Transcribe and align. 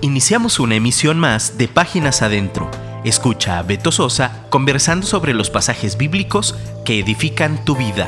Iniciamos 0.00 0.60
una 0.60 0.76
emisión 0.76 1.18
más 1.18 1.58
de 1.58 1.66
Páginas 1.66 2.22
Adentro. 2.22 2.70
Escucha 3.04 3.58
a 3.58 3.64
Beto 3.64 3.90
Sosa 3.90 4.46
conversando 4.48 5.04
sobre 5.04 5.34
los 5.34 5.50
pasajes 5.50 5.98
bíblicos 5.98 6.54
que 6.84 7.00
edifican 7.00 7.64
tu 7.64 7.74
vida. 7.74 8.06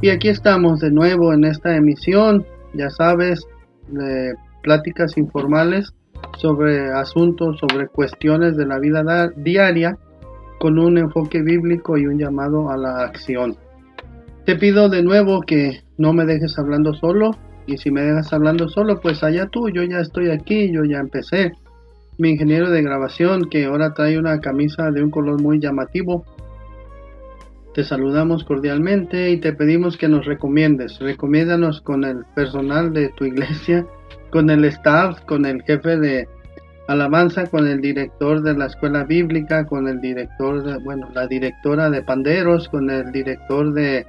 Y 0.00 0.10
aquí 0.10 0.28
estamos 0.28 0.78
de 0.78 0.92
nuevo 0.92 1.32
en 1.32 1.44
esta 1.44 1.74
emisión, 1.74 2.46
ya 2.72 2.88
sabes, 2.90 3.48
de 3.88 4.32
pláticas 4.62 5.18
informales 5.18 5.92
sobre 6.36 6.92
asuntos, 6.92 7.58
sobre 7.58 7.88
cuestiones 7.88 8.56
de 8.56 8.64
la 8.64 8.78
vida 8.78 9.32
diaria, 9.34 9.98
con 10.60 10.78
un 10.78 10.98
enfoque 10.98 11.42
bíblico 11.42 11.98
y 11.98 12.06
un 12.06 12.16
llamado 12.16 12.70
a 12.70 12.76
la 12.76 13.02
acción. 13.02 13.56
Te 14.46 14.54
pido 14.54 14.88
de 14.88 15.02
nuevo 15.02 15.40
que 15.40 15.82
no 15.96 16.12
me 16.12 16.26
dejes 16.26 16.56
hablando 16.60 16.94
solo, 16.94 17.32
y 17.68 17.76
si 17.76 17.90
me 17.90 18.00
dejas 18.02 18.32
hablando 18.32 18.68
solo, 18.68 18.98
pues 18.98 19.22
allá 19.22 19.46
tú, 19.46 19.68
yo 19.68 19.82
ya 19.82 20.00
estoy 20.00 20.30
aquí, 20.30 20.72
yo 20.72 20.84
ya 20.84 20.98
empecé. 20.98 21.52
Mi 22.16 22.30
ingeniero 22.30 22.70
de 22.70 22.82
grabación, 22.82 23.48
que 23.50 23.66
ahora 23.66 23.92
trae 23.92 24.18
una 24.18 24.40
camisa 24.40 24.90
de 24.90 25.02
un 25.02 25.10
color 25.10 25.40
muy 25.40 25.60
llamativo, 25.60 26.24
te 27.74 27.84
saludamos 27.84 28.42
cordialmente 28.42 29.30
y 29.30 29.36
te 29.36 29.52
pedimos 29.52 29.98
que 29.98 30.08
nos 30.08 30.24
recomiendes. 30.24 30.98
Recomiéndanos 30.98 31.82
con 31.82 32.04
el 32.04 32.24
personal 32.34 32.94
de 32.94 33.10
tu 33.10 33.26
iglesia, 33.26 33.86
con 34.30 34.48
el 34.48 34.64
staff, 34.64 35.20
con 35.26 35.44
el 35.44 35.62
jefe 35.62 35.98
de 35.98 36.26
alabanza, 36.88 37.46
con 37.46 37.68
el 37.68 37.82
director 37.82 38.40
de 38.42 38.54
la 38.54 38.66
escuela 38.66 39.04
bíblica, 39.04 39.66
con 39.66 39.86
el 39.88 40.00
director, 40.00 40.62
de, 40.64 40.78
bueno, 40.78 41.10
la 41.14 41.26
directora 41.26 41.90
de 41.90 42.02
panderos, 42.02 42.66
con 42.70 42.88
el 42.88 43.12
director 43.12 43.74
de 43.74 44.06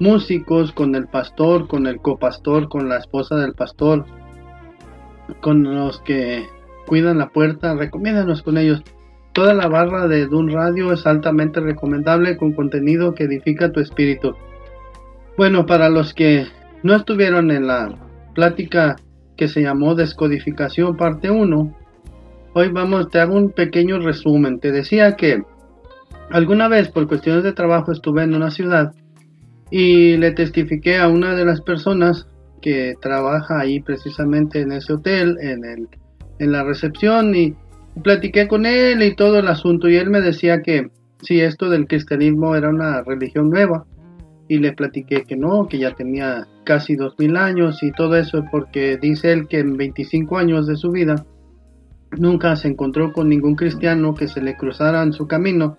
músicos, 0.00 0.72
con 0.72 0.94
el 0.94 1.06
pastor, 1.06 1.66
con 1.66 1.86
el 1.86 2.00
copastor, 2.00 2.68
con 2.68 2.88
la 2.88 2.98
esposa 2.98 3.36
del 3.36 3.54
pastor, 3.54 4.04
con 5.40 5.62
los 5.62 6.00
que 6.00 6.46
cuidan 6.86 7.18
la 7.18 7.28
puerta, 7.28 7.74
recomiéndanos 7.74 8.42
con 8.42 8.58
ellos. 8.58 8.82
Toda 9.32 9.54
la 9.54 9.68
barra 9.68 10.08
de 10.08 10.26
Dun 10.26 10.50
Radio 10.50 10.92
es 10.92 11.06
altamente 11.06 11.60
recomendable 11.60 12.36
con 12.36 12.52
contenido 12.52 13.14
que 13.14 13.24
edifica 13.24 13.70
tu 13.70 13.80
espíritu. 13.80 14.34
Bueno, 15.36 15.66
para 15.66 15.88
los 15.88 16.14
que 16.14 16.46
no 16.82 16.96
estuvieron 16.96 17.50
en 17.50 17.66
la 17.66 17.94
plática 18.34 18.96
que 19.36 19.46
se 19.46 19.62
llamó 19.62 19.94
Descodificación 19.94 20.96
parte 20.96 21.30
1, 21.30 21.76
hoy 22.54 22.68
vamos, 22.70 23.08
te 23.10 23.20
hago 23.20 23.36
un 23.36 23.50
pequeño 23.50 24.00
resumen. 24.00 24.58
Te 24.58 24.72
decía 24.72 25.14
que 25.14 25.44
alguna 26.30 26.66
vez 26.68 26.88
por 26.88 27.06
cuestiones 27.06 27.44
de 27.44 27.52
trabajo 27.52 27.92
estuve 27.92 28.24
en 28.24 28.34
una 28.34 28.50
ciudad 28.50 28.92
y 29.70 30.16
le 30.16 30.32
testifiqué 30.32 30.98
a 30.98 31.08
una 31.08 31.34
de 31.34 31.44
las 31.44 31.60
personas 31.60 32.26
que 32.60 32.94
trabaja 33.00 33.60
ahí 33.60 33.80
precisamente 33.80 34.60
en 34.60 34.72
ese 34.72 34.94
hotel, 34.94 35.36
en, 35.40 35.64
el, 35.64 35.88
en 36.38 36.52
la 36.52 36.64
recepción, 36.64 37.34
y 37.34 37.54
platiqué 38.02 38.48
con 38.48 38.66
él 38.66 39.02
y 39.02 39.14
todo 39.14 39.38
el 39.38 39.48
asunto, 39.48 39.88
y 39.88 39.96
él 39.96 40.10
me 40.10 40.20
decía 40.20 40.62
que 40.62 40.90
si 41.22 41.40
esto 41.40 41.68
del 41.68 41.86
cristianismo 41.86 42.54
era 42.54 42.68
una 42.68 43.02
religión 43.02 43.50
nueva, 43.50 43.84
y 44.48 44.58
le 44.58 44.72
platiqué 44.72 45.24
que 45.24 45.36
no, 45.36 45.68
que 45.68 45.78
ya 45.78 45.94
tenía 45.94 46.46
casi 46.64 46.96
dos 46.96 47.14
mil 47.18 47.36
años 47.36 47.82
y 47.82 47.92
todo 47.92 48.16
eso, 48.16 48.44
porque 48.50 48.96
dice 48.96 49.32
él 49.32 49.46
que 49.46 49.58
en 49.58 49.76
25 49.76 50.38
años 50.38 50.66
de 50.66 50.76
su 50.76 50.90
vida 50.90 51.26
nunca 52.16 52.56
se 52.56 52.68
encontró 52.68 53.12
con 53.12 53.28
ningún 53.28 53.54
cristiano 53.54 54.14
que 54.14 54.26
se 54.28 54.40
le 54.40 54.56
cruzara 54.56 55.02
en 55.02 55.12
su 55.12 55.26
camino 55.26 55.76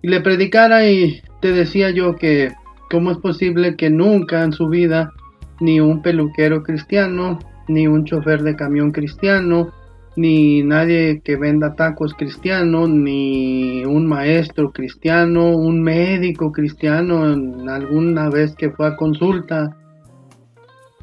y 0.00 0.08
le 0.08 0.20
predicara 0.20 0.88
y 0.88 1.20
te 1.40 1.52
decía 1.52 1.90
yo 1.90 2.16
que 2.16 2.52
¿Cómo 2.90 3.10
es 3.10 3.18
posible 3.18 3.76
que 3.76 3.90
nunca 3.90 4.42
en 4.42 4.52
su 4.52 4.68
vida 4.68 5.12
ni 5.60 5.80
un 5.80 6.02
peluquero 6.02 6.62
cristiano, 6.62 7.38
ni 7.68 7.86
un 7.86 8.04
chofer 8.04 8.42
de 8.42 8.56
camión 8.56 8.90
cristiano, 8.90 9.72
ni 10.16 10.62
nadie 10.62 11.20
que 11.24 11.36
venda 11.36 11.74
tacos 11.74 12.14
cristiano, 12.14 12.86
ni 12.86 13.84
un 13.84 14.06
maestro 14.06 14.72
cristiano, 14.72 15.56
un 15.56 15.82
médico 15.82 16.52
cristiano 16.52 17.24
alguna 17.68 18.30
vez 18.30 18.54
que 18.54 18.70
fue 18.70 18.86
a 18.86 18.96
consulta, 18.96 19.76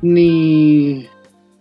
ni, 0.02 1.08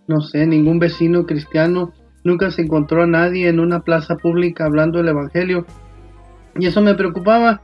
no 0.07 0.21
sé, 0.21 0.47
ningún 0.47 0.79
vecino 0.79 1.25
cristiano, 1.25 1.93
nunca 2.23 2.51
se 2.51 2.63
encontró 2.63 3.03
a 3.03 3.07
nadie 3.07 3.49
en 3.49 3.59
una 3.59 3.81
plaza 3.81 4.15
pública 4.15 4.65
hablando 4.65 4.99
el 4.99 5.09
Evangelio. 5.09 5.65
Y 6.57 6.65
eso 6.65 6.81
me 6.81 6.95
preocupaba. 6.95 7.61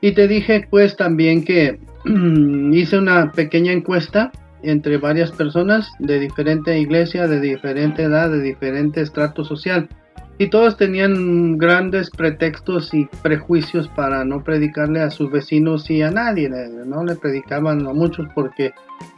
Y 0.00 0.12
te 0.12 0.28
dije 0.28 0.66
pues 0.70 0.96
también 0.96 1.44
que 1.44 1.78
hice 2.72 2.98
una 2.98 3.32
pequeña 3.32 3.72
encuesta 3.72 4.32
entre 4.62 4.98
varias 4.98 5.32
personas 5.32 5.90
de 5.98 6.18
diferente 6.18 6.78
iglesia, 6.78 7.26
de 7.26 7.40
diferente 7.40 8.02
edad, 8.02 8.30
de 8.30 8.40
diferente 8.40 9.00
estrato 9.00 9.44
social. 9.44 9.88
Y 10.38 10.48
todos 10.48 10.78
tenían 10.78 11.58
grandes 11.58 12.08
pretextos 12.08 12.94
y 12.94 13.06
prejuicios 13.22 13.88
para 13.88 14.24
no 14.24 14.42
predicarle 14.42 15.00
a 15.00 15.10
sus 15.10 15.30
vecinos 15.30 15.90
y 15.90 16.00
a 16.00 16.10
nadie. 16.10 16.48
No 16.86 17.04
le 17.04 17.14
predicaban 17.14 17.86
a 17.86 17.92
muchos 17.92 18.26
porque 18.34 18.72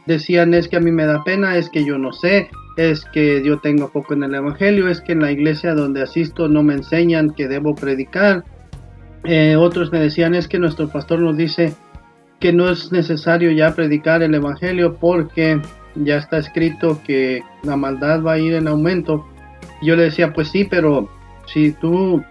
decían 0.05 0.53
es 0.53 0.67
que 0.67 0.75
a 0.75 0.81
mí 0.81 0.91
me 0.91 1.05
da 1.05 1.23
pena, 1.23 1.55
es 1.55 1.69
que 1.69 1.85
yo 1.85 1.97
no 1.97 2.11
sé, 2.11 2.49
es 2.75 3.05
que 3.05 3.41
yo 3.41 3.59
tengo 3.59 3.89
poco 3.89 4.13
en 4.13 4.23
el 4.23 4.35
Evangelio, 4.35 4.89
es 4.89 4.99
que 4.99 5.13
en 5.13 5.21
la 5.21 5.31
iglesia 5.31 5.73
donde 5.73 6.01
asisto 6.01 6.49
no 6.49 6.61
me 6.61 6.73
enseñan 6.73 7.29
que 7.29 7.47
debo 7.47 7.73
predicar. 7.73 8.43
Eh, 9.23 9.55
otros 9.55 9.91
me 9.91 9.99
decían 9.99 10.35
es 10.35 10.47
que 10.47 10.59
nuestro 10.59 10.89
pastor 10.89 11.19
nos 11.19 11.37
dice 11.37 11.73
que 12.39 12.51
no 12.51 12.69
es 12.69 12.91
necesario 12.91 13.51
ya 13.51 13.73
predicar 13.73 14.21
el 14.21 14.35
Evangelio 14.35 14.97
porque 14.99 15.61
ya 15.95 16.17
está 16.17 16.37
escrito 16.39 16.99
que 17.05 17.41
la 17.63 17.77
maldad 17.77 18.21
va 18.21 18.33
a 18.33 18.39
ir 18.39 18.53
en 18.53 18.67
aumento. 18.67 19.25
Yo 19.81 19.95
le 19.95 20.03
decía, 20.03 20.33
pues 20.33 20.49
sí, 20.49 20.65
pero 20.65 21.09
si 21.45 21.71
tú, 21.71 22.23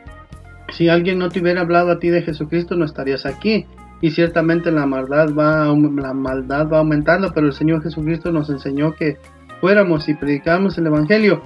si 0.71 0.89
alguien 0.89 1.19
no 1.19 1.31
te 1.31 1.41
hubiera 1.41 1.63
hablado 1.63 1.91
a 1.91 1.99
ti 1.99 2.09
de 2.09 2.23
Jesucristo, 2.23 2.77
no 2.77 2.85
estarías 2.85 3.25
aquí. 3.25 3.67
Y 4.01 4.11
ciertamente 4.11 4.73
la 4.73 4.85
maldad 4.85 5.33
va, 5.33 5.67
la 5.67 6.13
maldad 6.13 6.69
va 6.69 6.79
aumentando, 6.79 7.33
pero 7.33 7.47
el 7.47 7.53
Señor 7.53 7.83
Jesucristo 7.83 8.33
nos 8.33 8.51
enseñó 8.51 8.95
que 8.95 9.17
fuéramos 9.61 10.09
y 10.09 10.15
predicáramos 10.15 10.77
el 10.77 10.89
Evangelio. 10.89 11.43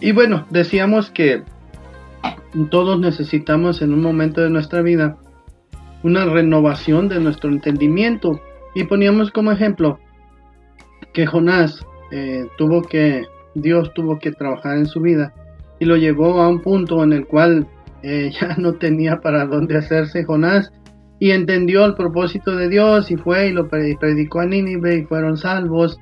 Y 0.00 0.12
bueno, 0.12 0.46
decíamos 0.50 1.10
que 1.10 1.42
todos 2.70 2.98
necesitamos 2.98 3.82
en 3.82 3.92
un 3.92 4.02
momento 4.02 4.40
de 4.40 4.50
nuestra 4.50 4.82
vida 4.82 5.16
una 6.02 6.24
renovación 6.24 7.08
de 7.08 7.20
nuestro 7.20 7.50
entendimiento. 7.50 8.40
Y 8.74 8.84
poníamos 8.84 9.30
como 9.30 9.52
ejemplo 9.52 9.98
que 11.12 11.26
Jonás 11.26 11.84
eh, 12.12 12.46
tuvo 12.56 12.82
que, 12.82 13.26
Dios 13.54 13.92
tuvo 13.94 14.18
que 14.18 14.32
trabajar 14.32 14.78
en 14.78 14.86
su 14.86 15.00
vida 15.00 15.34
y 15.80 15.84
lo 15.84 15.96
llevó 15.96 16.40
a 16.40 16.48
un 16.48 16.60
punto 16.60 17.02
en 17.02 17.12
el 17.12 17.26
cual 17.26 17.66
eh, 18.02 18.30
ya 18.40 18.56
no 18.56 18.74
tenía 18.74 19.20
para 19.20 19.46
dónde 19.46 19.76
hacerse 19.76 20.24
Jonás 20.24 20.72
y 21.20 21.32
entendió 21.32 21.84
el 21.84 21.94
propósito 21.94 22.54
de 22.54 22.68
Dios 22.68 23.10
y 23.10 23.16
fue 23.16 23.48
y 23.48 23.52
lo 23.52 23.68
predicó 23.68 24.40
a 24.40 24.46
Nínive 24.46 24.98
y 24.98 25.04
fueron 25.04 25.36
salvos. 25.36 25.98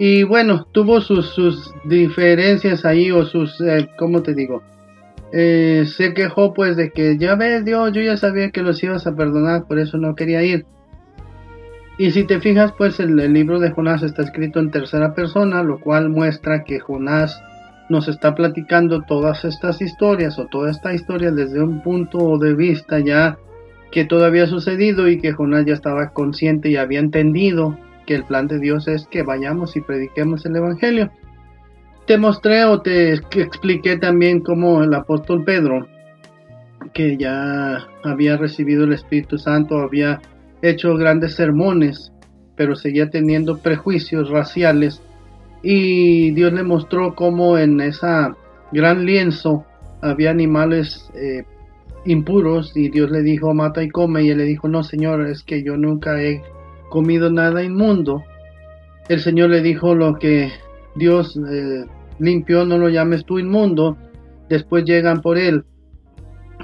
Y 0.00 0.24
bueno, 0.24 0.66
tuvo 0.72 1.00
sus, 1.00 1.26
sus 1.26 1.72
diferencias 1.84 2.84
ahí 2.84 3.12
o 3.12 3.24
sus, 3.24 3.60
eh, 3.60 3.88
¿cómo 3.96 4.20
te 4.22 4.34
digo? 4.34 4.62
Eh, 5.34 5.84
se 5.86 6.12
quejó 6.12 6.52
pues 6.52 6.76
de 6.76 6.90
que 6.90 7.16
ya 7.16 7.36
ves 7.36 7.64
Dios, 7.64 7.92
yo 7.92 8.02
ya 8.02 8.18
sabía 8.18 8.50
que 8.50 8.62
los 8.62 8.82
ibas 8.82 9.06
a 9.06 9.16
perdonar, 9.16 9.64
por 9.66 9.78
eso 9.78 9.96
no 9.96 10.14
quería 10.14 10.42
ir. 10.42 10.66
Y 11.98 12.10
si 12.10 12.24
te 12.24 12.40
fijas 12.40 12.72
pues 12.76 13.00
el, 13.00 13.16
libro 13.32 13.58
de 13.58 13.70
Jonás 13.70 14.02
está 14.02 14.22
escrito 14.22 14.60
en 14.60 14.70
tercera 14.70 15.14
persona, 15.14 15.62
lo 15.62 15.80
cual 15.80 16.10
muestra 16.10 16.64
que 16.64 16.80
Jonás 16.80 17.42
nos 17.88 18.08
está 18.08 18.34
platicando 18.34 19.02
todas 19.02 19.44
estas 19.44 19.80
historias 19.80 20.38
o 20.38 20.46
toda 20.46 20.70
esta 20.70 20.92
historia 20.92 21.30
desde 21.30 21.62
un 21.62 21.82
punto 21.82 22.38
de 22.38 22.54
vista 22.54 23.00
ya 23.00 23.38
que 23.90 24.04
todavía 24.04 24.44
ha 24.44 24.46
sucedido 24.46 25.08
y 25.08 25.18
que 25.18 25.32
Jonás 25.32 25.64
ya 25.66 25.74
estaba 25.74 26.10
consciente 26.10 26.70
y 26.70 26.76
había 26.76 27.00
entendido 27.00 27.78
que 28.06 28.14
el 28.14 28.24
plan 28.24 28.48
de 28.48 28.58
Dios 28.58 28.88
es 28.88 29.06
que 29.06 29.22
vayamos 29.22 29.76
y 29.76 29.80
prediquemos 29.80 30.44
el 30.44 30.56
Evangelio 30.56 31.10
te 32.06 32.18
mostré 32.18 32.64
o 32.64 32.80
te 32.80 33.12
expliqué 33.12 33.96
también 33.96 34.40
cómo 34.40 34.82
el 34.82 34.92
apóstol 34.94 35.44
Pedro, 35.44 35.86
que 36.92 37.16
ya 37.16 37.86
había 38.02 38.36
recibido 38.36 38.84
el 38.84 38.92
Espíritu 38.92 39.38
Santo, 39.38 39.78
había 39.78 40.20
hecho 40.62 40.96
grandes 40.96 41.34
sermones, 41.34 42.12
pero 42.56 42.74
seguía 42.74 43.10
teniendo 43.10 43.58
prejuicios 43.58 44.30
raciales. 44.30 45.00
Y 45.62 46.32
Dios 46.32 46.52
le 46.52 46.64
mostró 46.64 47.14
cómo 47.14 47.56
en 47.56 47.80
esa 47.80 48.36
gran 48.72 49.04
lienzo 49.04 49.64
había 50.00 50.30
animales 50.30 51.08
eh, 51.14 51.44
impuros 52.04 52.76
y 52.76 52.88
Dios 52.88 53.10
le 53.10 53.22
dijo 53.22 53.54
mata 53.54 53.82
y 53.82 53.88
come 53.88 54.24
y 54.24 54.30
él 54.30 54.38
le 54.38 54.44
dijo 54.44 54.66
no 54.66 54.82
señor 54.82 55.24
es 55.28 55.44
que 55.44 55.62
yo 55.62 55.76
nunca 55.76 56.20
he 56.20 56.42
comido 56.88 57.30
nada 57.30 57.62
inmundo 57.62 58.24
el 59.08 59.20
señor 59.20 59.50
le 59.50 59.62
dijo 59.62 59.94
lo 59.94 60.18
que 60.18 60.50
Dios 60.94 61.38
eh, 61.50 61.84
no 62.18 62.78
lo 62.78 62.88
llames 62.88 63.24
tú 63.24 63.38
inmundo. 63.38 63.96
Después 64.48 64.84
llegan 64.84 65.20
por 65.20 65.38
él 65.38 65.64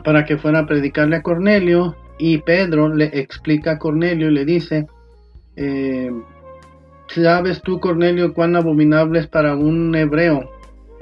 para 0.05 0.25
que 0.25 0.39
fuera 0.39 0.61
a 0.61 0.67
predicarle 0.67 1.17
a 1.17 1.23
Cornelio 1.23 1.97
y 2.19 2.39
Pedro 2.39 2.95
le 2.95 3.07
explica 3.13 3.73
a 3.73 3.79
Cornelio 3.79 4.29
y 4.29 4.35
le 4.35 4.45
dice, 4.45 4.87
eh, 5.57 6.11
sabes 7.09 7.63
tú, 7.63 7.81
Cornelio, 7.81 8.35
cuán 8.35 8.57
abominable 8.57 9.21
es 9.21 9.27
para 9.27 9.57
un 9.57 9.95
hebreo 9.95 10.51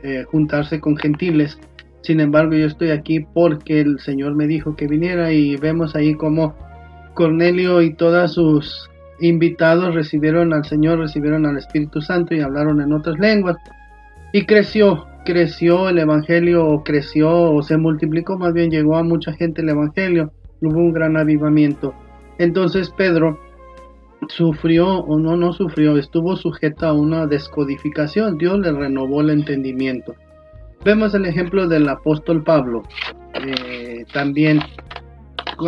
eh, 0.03 0.25
juntarse 0.25 0.81
con 0.81 0.97
gentiles. 0.97 1.59
Sin 2.03 2.21
embargo, 2.21 2.55
yo 2.55 2.67
estoy 2.67 2.91
aquí 2.91 3.21
porque 3.21 3.81
el 3.81 3.99
Señor 3.99 4.35
me 4.35 4.47
dijo 4.47 4.77
que 4.77 4.87
viniera 4.87 5.33
y 5.33 5.57
vemos 5.57 5.97
ahí 5.97 6.15
como 6.15 6.55
Cornelio 7.15 7.83
y 7.83 7.95
todos 7.95 8.35
sus 8.35 8.91
invitados 9.21 9.95
recibieron 9.95 10.53
al 10.53 10.65
Señor, 10.65 10.99
recibieron 10.99 11.47
al 11.47 11.59
Espíritu 11.59 12.01
Santo 12.01 12.35
y 12.35 12.41
hablaron 12.41 12.81
en 12.81 12.93
otras 12.93 13.19
lenguas. 13.19 13.57
Y 14.33 14.45
creció, 14.45 15.07
creció 15.25 15.89
el 15.89 15.99
Evangelio, 15.99 16.83
creció 16.85 17.31
o 17.31 17.63
se 17.63 17.77
multiplicó, 17.77 18.39
más 18.39 18.53
bien 18.53 18.71
llegó 18.71 18.97
a 18.97 19.03
mucha 19.03 19.33
gente 19.33 19.63
el 19.63 19.71
Evangelio, 19.71 20.33
hubo 20.61 20.79
un 20.79 20.93
gran 20.93 21.17
avivamiento. 21.17 21.95
Entonces 22.39 22.91
Pedro 22.91 23.39
sufrió 24.29 24.99
o 24.99 25.19
no, 25.19 25.37
no 25.37 25.53
sufrió, 25.53 25.97
estuvo 25.97 26.37
sujeto 26.37 26.87
a 26.87 26.93
una 26.93 27.27
descodificación, 27.27 28.39
Dios 28.39 28.59
le 28.61 28.73
renovó 28.73 29.21
el 29.21 29.31
entendimiento. 29.31 30.15
Vemos 30.85 31.15
el 31.15 31.27
ejemplo 31.27 31.67
del 31.67 31.89
apóstol 31.89 32.45
Pablo, 32.45 32.83
eh, 33.35 34.05
también 34.13 34.61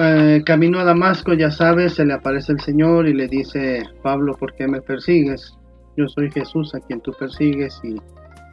eh, 0.00 0.42
camino 0.44 0.78
a 0.78 0.84
Damasco, 0.84 1.34
ya 1.34 1.50
sabes, 1.50 1.94
se 1.94 2.04
le 2.04 2.14
aparece 2.14 2.52
el 2.52 2.60
Señor 2.60 3.08
y 3.08 3.14
le 3.14 3.28
dice, 3.28 3.82
Pablo, 4.02 4.34
¿por 4.34 4.54
qué 4.54 4.66
me 4.66 4.80
persigues? 4.80 5.52
Yo 5.96 6.06
soy 6.08 6.30
Jesús 6.30 6.74
a 6.74 6.80
quien 6.80 7.00
tú 7.00 7.12
persigues 7.18 7.80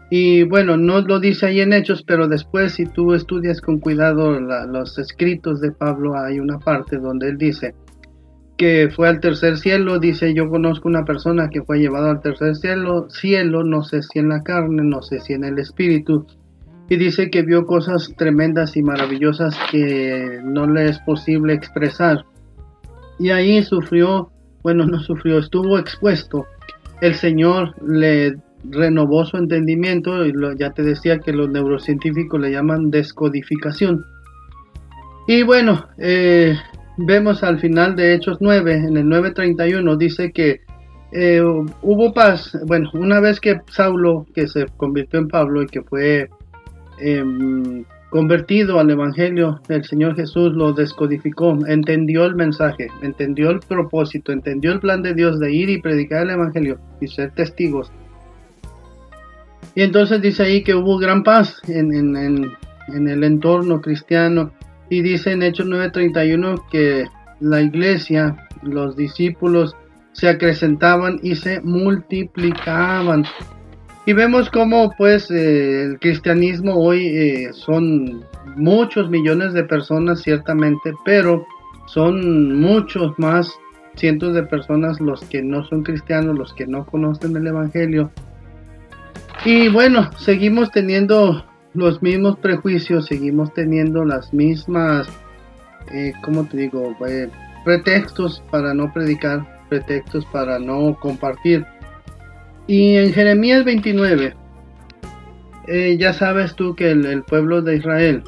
y 0.09 0.43
bueno, 0.43 0.77
no 0.77 1.01
lo 1.01 1.19
dice 1.19 1.47
ahí 1.47 1.61
en 1.61 1.73
Hechos, 1.73 2.03
pero 2.03 2.27
después 2.27 2.73
si 2.73 2.85
tú 2.85 3.13
estudias 3.13 3.59
con 3.59 3.79
cuidado 3.79 4.39
los 4.39 4.99
escritos 4.99 5.61
de 5.61 5.71
Pablo, 5.71 6.15
hay 6.15 6.39
una 6.39 6.59
parte 6.59 6.97
donde 6.97 7.29
él 7.29 7.37
dice 7.37 7.73
que 8.57 8.89
fue 8.95 9.09
al 9.09 9.19
tercer 9.19 9.57
cielo, 9.57 9.99
dice 9.99 10.33
yo 10.33 10.47
conozco 10.47 10.87
una 10.87 11.03
persona 11.03 11.49
que 11.49 11.63
fue 11.63 11.79
llevada 11.79 12.11
al 12.11 12.21
tercer 12.21 12.55
cielo, 12.55 13.09
cielo, 13.09 13.63
no 13.63 13.83
sé 13.83 14.01
si 14.01 14.19
en 14.19 14.29
la 14.29 14.41
carne, 14.43 14.83
no 14.83 15.01
sé 15.01 15.19
si 15.19 15.33
en 15.33 15.43
el 15.43 15.59
espíritu, 15.59 16.25
y 16.89 16.97
dice 16.97 17.29
que 17.29 17.41
vio 17.41 17.65
cosas 17.65 18.13
tremendas 18.17 18.77
y 18.77 18.83
maravillosas 18.83 19.57
que 19.71 20.39
no 20.43 20.67
le 20.67 20.89
es 20.89 20.99
posible 20.99 21.53
expresar. 21.53 22.25
Y 23.17 23.31
ahí 23.31 23.63
sufrió, 23.63 24.29
bueno, 24.61 24.85
no 24.85 24.99
sufrió, 24.99 25.39
estuvo 25.39 25.79
expuesto. 25.79 26.45
El 27.01 27.15
Señor 27.15 27.73
le 27.83 28.35
renovó 28.69 29.25
su 29.25 29.37
entendimiento 29.37 30.25
y 30.25 30.33
ya 30.57 30.71
te 30.71 30.83
decía 30.83 31.19
que 31.19 31.33
los 31.33 31.49
neurocientíficos 31.49 32.39
le 32.39 32.51
llaman 32.51 32.91
descodificación. 32.91 34.05
Y 35.27 35.43
bueno, 35.43 35.87
eh, 35.97 36.55
vemos 36.97 37.43
al 37.43 37.59
final 37.59 37.95
de 37.95 38.13
Hechos 38.13 38.37
9, 38.41 38.73
en 38.75 38.97
el 38.97 39.05
9.31, 39.05 39.97
dice 39.97 40.31
que 40.31 40.61
eh, 41.11 41.41
hubo 41.41 42.13
paz. 42.13 42.57
Bueno, 42.67 42.89
una 42.93 43.19
vez 43.19 43.39
que 43.39 43.59
Saulo, 43.71 44.25
que 44.35 44.47
se 44.47 44.65
convirtió 44.77 45.19
en 45.19 45.27
Pablo 45.27 45.63
y 45.63 45.67
que 45.67 45.81
fue 45.81 46.29
em, 46.99 47.83
convertido 48.09 48.79
al 48.79 48.89
Evangelio 48.89 49.61
del 49.67 49.83
Señor 49.83 50.15
Jesús, 50.15 50.53
lo 50.53 50.73
descodificó, 50.73 51.57
entendió 51.67 52.25
el 52.25 52.35
mensaje, 52.35 52.87
entendió 53.01 53.49
el 53.49 53.59
propósito, 53.59 54.31
entendió 54.31 54.71
el 54.71 54.79
plan 54.79 55.01
de 55.01 55.13
Dios 55.13 55.39
de 55.39 55.53
ir 55.53 55.69
y 55.69 55.81
predicar 55.81 56.23
el 56.23 56.31
Evangelio 56.31 56.79
y 57.01 57.07
ser 57.07 57.31
testigos 57.31 57.91
y 59.75 59.81
entonces 59.81 60.21
dice 60.21 60.43
ahí 60.43 60.63
que 60.63 60.73
hubo 60.73 60.97
gran 60.97 61.23
paz 61.23 61.61
en, 61.67 61.91
el 62.87 63.23
entorno 63.23 63.81
cristiano. 63.81 64.51
Y 64.89 65.01
dice 65.01 65.33
en 65.33 65.43
Hechos 65.43 65.67
9:31 65.67 66.63
que 66.71 67.05
la 67.41 67.61
iglesia, 67.61 68.37
los 68.63 68.95
discípulos, 68.95 69.75
se 70.13 70.29
acrecentaban 70.29 71.19
y 71.21 71.35
se 71.35 71.59
multiplicaban. 71.59 73.25
Y 74.05 74.13
vemos 74.13 74.49
cómo 74.49 74.91
pues 74.97 75.31
eh, 75.31 75.83
el 75.83 75.99
cristianismo 75.99 76.75
hoy 76.75 77.07
eh, 77.07 77.49
son 77.53 78.23
muchos 78.55 79.09
millones 79.09 79.53
de 79.53 79.63
personas 79.63 80.21
ciertamente, 80.21 80.93
pero 81.03 81.45
son 81.87 82.59
muchos 82.59 83.17
más 83.17 83.51
cientos 83.95 84.33
de 84.33 84.43
personas 84.43 84.99
los 84.99 85.21
que 85.25 85.41
no 85.41 85.63
son 85.65 85.83
cristianos, 85.83 86.37
los 86.37 86.53
que 86.53 86.67
no 86.67 86.85
conocen 86.85 87.35
el 87.35 87.47
Evangelio 87.47 88.11
y 89.45 89.67
bueno, 89.67 90.09
seguimos 90.17 90.71
teniendo 90.71 91.45
los 91.75 92.01
mismos 92.01 92.39
prejuicios, 92.39 93.05
seguimos 93.05 93.53
teniendo 93.53 94.03
las 94.03 94.33
mismas, 94.33 95.07
eh, 95.91 96.13
¿cómo 96.23 96.45
te 96.45 96.57
digo? 96.57 96.95
Eh, 97.07 97.29
pretextos 97.63 98.41
para 98.49 98.73
no 98.73 98.91
predicar, 98.91 99.45
pretextos 99.69 100.25
para 100.27 100.57
no 100.57 100.97
compartir. 100.99 101.63
Y 102.67 102.95
en 102.95 103.13
Jeremías 103.13 103.63
29, 103.63 104.33
eh, 105.67 105.97
ya 105.99 106.13
sabes 106.13 106.55
tú 106.55 106.75
que 106.75 106.91
el, 106.91 107.23
pueblo 107.23 107.61
de 107.61 107.77
Israel, 107.77 108.23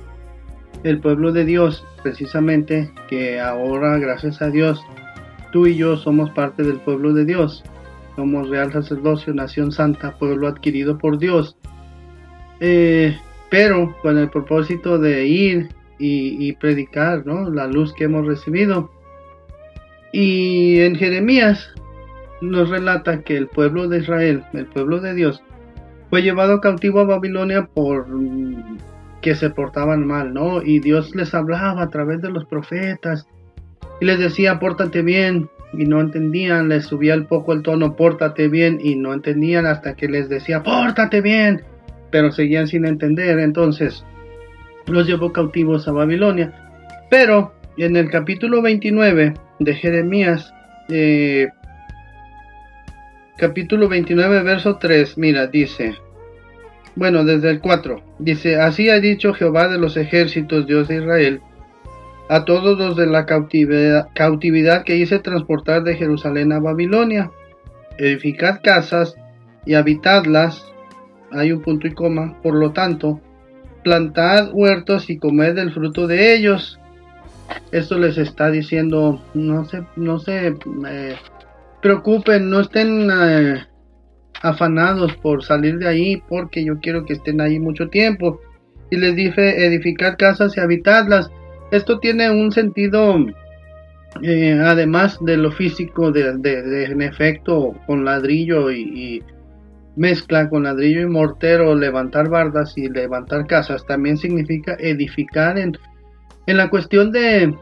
el 0.84 1.00
pueblo 1.00 1.32
de 1.32 1.44
Dios, 1.44 1.84
precisamente, 2.04 2.92
que 3.10 3.40
ahora, 3.40 3.98
gracias 3.98 4.42
a 4.42 4.50
Dios, 4.50 4.80
tú 5.52 5.66
y 5.66 5.76
yo 5.76 5.98
somos 5.98 6.30
parte 6.32 6.64
del 6.64 6.80
pueblo 6.80 7.14
de 7.14 7.26
Dios. 7.26 7.64
Somos 8.16 8.50
real 8.50 8.72
sacerdocio, 8.72 9.34
nación 9.34 9.72
santa, 9.72 10.18
pueblo 10.18 10.48
adquirido 10.48 10.98
por 10.98 11.18
Dios. 11.20 11.58
Eh, 12.60 13.16
pero 13.50 13.96
con 14.02 14.18
el 14.18 14.30
propósito 14.30 14.98
de 14.98 15.26
ir 15.26 15.70
y, 16.00 16.54
predicar 16.54 17.26
¿no? 17.26 17.50
la 17.50 17.68
luz 17.68 17.94
que 17.94 18.04
hemos 18.04 18.26
recibido. 18.26 18.92
Y 20.12 20.80
en 20.80 20.96
Jeremías 20.96 21.72
nos 22.42 22.70
relata 22.70 23.22
que 23.22 23.38
el 23.38 23.48
pueblo 23.48 23.88
de 23.88 24.00
Israel, 24.00 24.44
el 24.54 24.66
pueblo 24.66 25.00
de 25.00 25.14
Dios, 25.14 25.44
fue 26.10 26.22
llevado 26.22 26.62
cautivo 26.62 27.00
a 27.00 27.06
Babilonia 27.06 27.68
por 27.74 28.08
que 29.22 29.36
se 29.36 29.50
portaban 29.50 30.06
mal, 30.06 30.34
¿no? 30.34 30.62
Y 30.62 30.80
Dios 30.80 31.16
les 31.16 31.34
hablaba 31.34 31.84
a 31.84 31.90
través 31.90 32.22
de 32.22 32.30
los 32.30 32.46
profetas 32.46 33.28
y 34.00 34.06
les 34.06 34.20
decía, 34.20 34.60
pórtate 34.60 35.02
bien, 35.02 35.50
y 35.74 35.86
no 35.86 36.00
entendían, 36.00 36.70
les 36.70 36.86
subía 36.86 37.14
el 37.14 37.26
poco 37.26 37.54
el 37.54 37.62
tono, 37.62 37.96
pórtate 37.96 38.48
bien 38.48 38.80
y 38.82 38.96
no 38.96 39.14
entendían 39.14 39.66
hasta 39.66 39.96
que 39.96 40.08
les 40.08 40.30
decía, 40.30 40.64
pórtate 40.64 41.22
bien, 41.22 41.64
pero 42.12 42.32
seguían 42.32 42.68
sin 42.68 42.86
entender, 42.86 43.40
entonces 43.40 44.06
los 44.88 45.08
llevó 45.08 45.34
cautivos 45.34 45.88
a 45.88 45.92
Babilonia. 45.92 46.54
Pero 47.10 47.54
en 47.78 47.96
el 47.96 48.10
capítulo 48.10 48.62
29 48.62 49.34
de 49.60 49.74
Jeremías, 49.76 50.54
eh, 50.90 51.50
capítulo 53.38 53.88
29, 53.88 54.44
verso 54.44 54.78
3, 54.78 55.18
mira, 55.18 55.48
dice, 55.48 55.96
bueno, 56.96 57.24
desde 57.24 57.52
el 57.52 57.60
4, 57.62 58.02
dice, 58.20 58.60
así 58.60 58.90
ha 58.90 59.00
dicho 59.00 59.34
Jehová 59.34 59.68
de 59.68 59.78
los 59.78 59.96
ejércitos, 59.96 60.66
Dios 60.66 60.88
de 60.88 60.98
Israel, 60.98 61.42
a 62.30 62.44
todos 62.46 62.78
los 62.78 62.98
de 62.98 63.06
la 63.06 63.26
cautividad, 63.26 64.84
que 64.84 64.98
hice 64.98 65.20
transportar 65.20 65.84
de 65.84 65.96
Jerusalén 65.96 66.52
a 66.52 66.60
Babilonia. 66.60 67.32
Edificad 67.98 68.60
casas 68.62 69.16
y 69.66 69.76
habitadlas. 69.76 70.66
Hay 71.32 71.52
un 71.52 71.62
punto 71.62 71.88
y 71.88 71.94
coma. 71.94 72.38
Por 72.42 72.56
lo 72.56 72.72
tanto, 72.72 73.22
plantad 73.84 74.50
huertos 74.52 75.10
y 75.10 75.18
comed 75.18 75.56
del 75.56 75.72
fruto 75.72 76.08
de 76.08 76.36
ellos. 76.36 76.80
Esto 77.72 77.98
les 77.98 78.18
está 78.18 78.52
diciendo, 78.52 79.24
no 79.34 79.64
se, 79.66 79.84
no 79.96 80.20
se 80.20 80.48
eh, 80.48 81.16
preocupen, 81.82 82.50
no 82.50 82.62
estén 82.62 83.10
eh, 83.12 83.66
afanados 84.42 85.16
por 85.18 85.44
salir 85.44 85.78
de 85.78 85.88
ahí, 85.88 86.24
porque 86.28 86.64
yo 86.64 86.80
quiero 86.80 87.06
que 87.06 87.14
estén 87.14 87.42
ahí 87.42 87.60
mucho 87.60 87.90
tiempo. 87.90 88.40
Y 88.90 88.98
les 88.98 89.16
dije, 89.16 89.66
edificar 89.66 90.18
casas 90.18 90.56
y 90.56 90.60
habitadlas 90.60 91.30
esto 91.72 92.00
tiene 92.00 92.32
un 92.32 92.52
sentido, 92.52 93.18
eh, 94.24 94.60
además 94.64 95.18
de 95.22 95.36
lo 95.38 95.52
físico, 95.52 96.12
de, 96.12 96.30
en 96.86 97.02
efecto, 97.02 97.76
con 97.86 98.06
ladrillo 98.06 98.72
y, 98.72 99.24
mezcla 99.98 100.48
con 100.48 100.64
ladrillo 100.64 101.02
y 101.02 101.08
mortero, 101.08 101.74
levantar 101.74 102.30
bardas 102.30 102.78
y 102.78 102.88
levantar 102.88 103.48
casas, 103.48 103.84
también 103.88 104.16
significa 104.16 104.78
edificar 104.80 105.58
en, 105.58 105.76
en 106.46 106.58
la 106.58 106.70
cuestión 106.70 107.12
de 107.12 107.56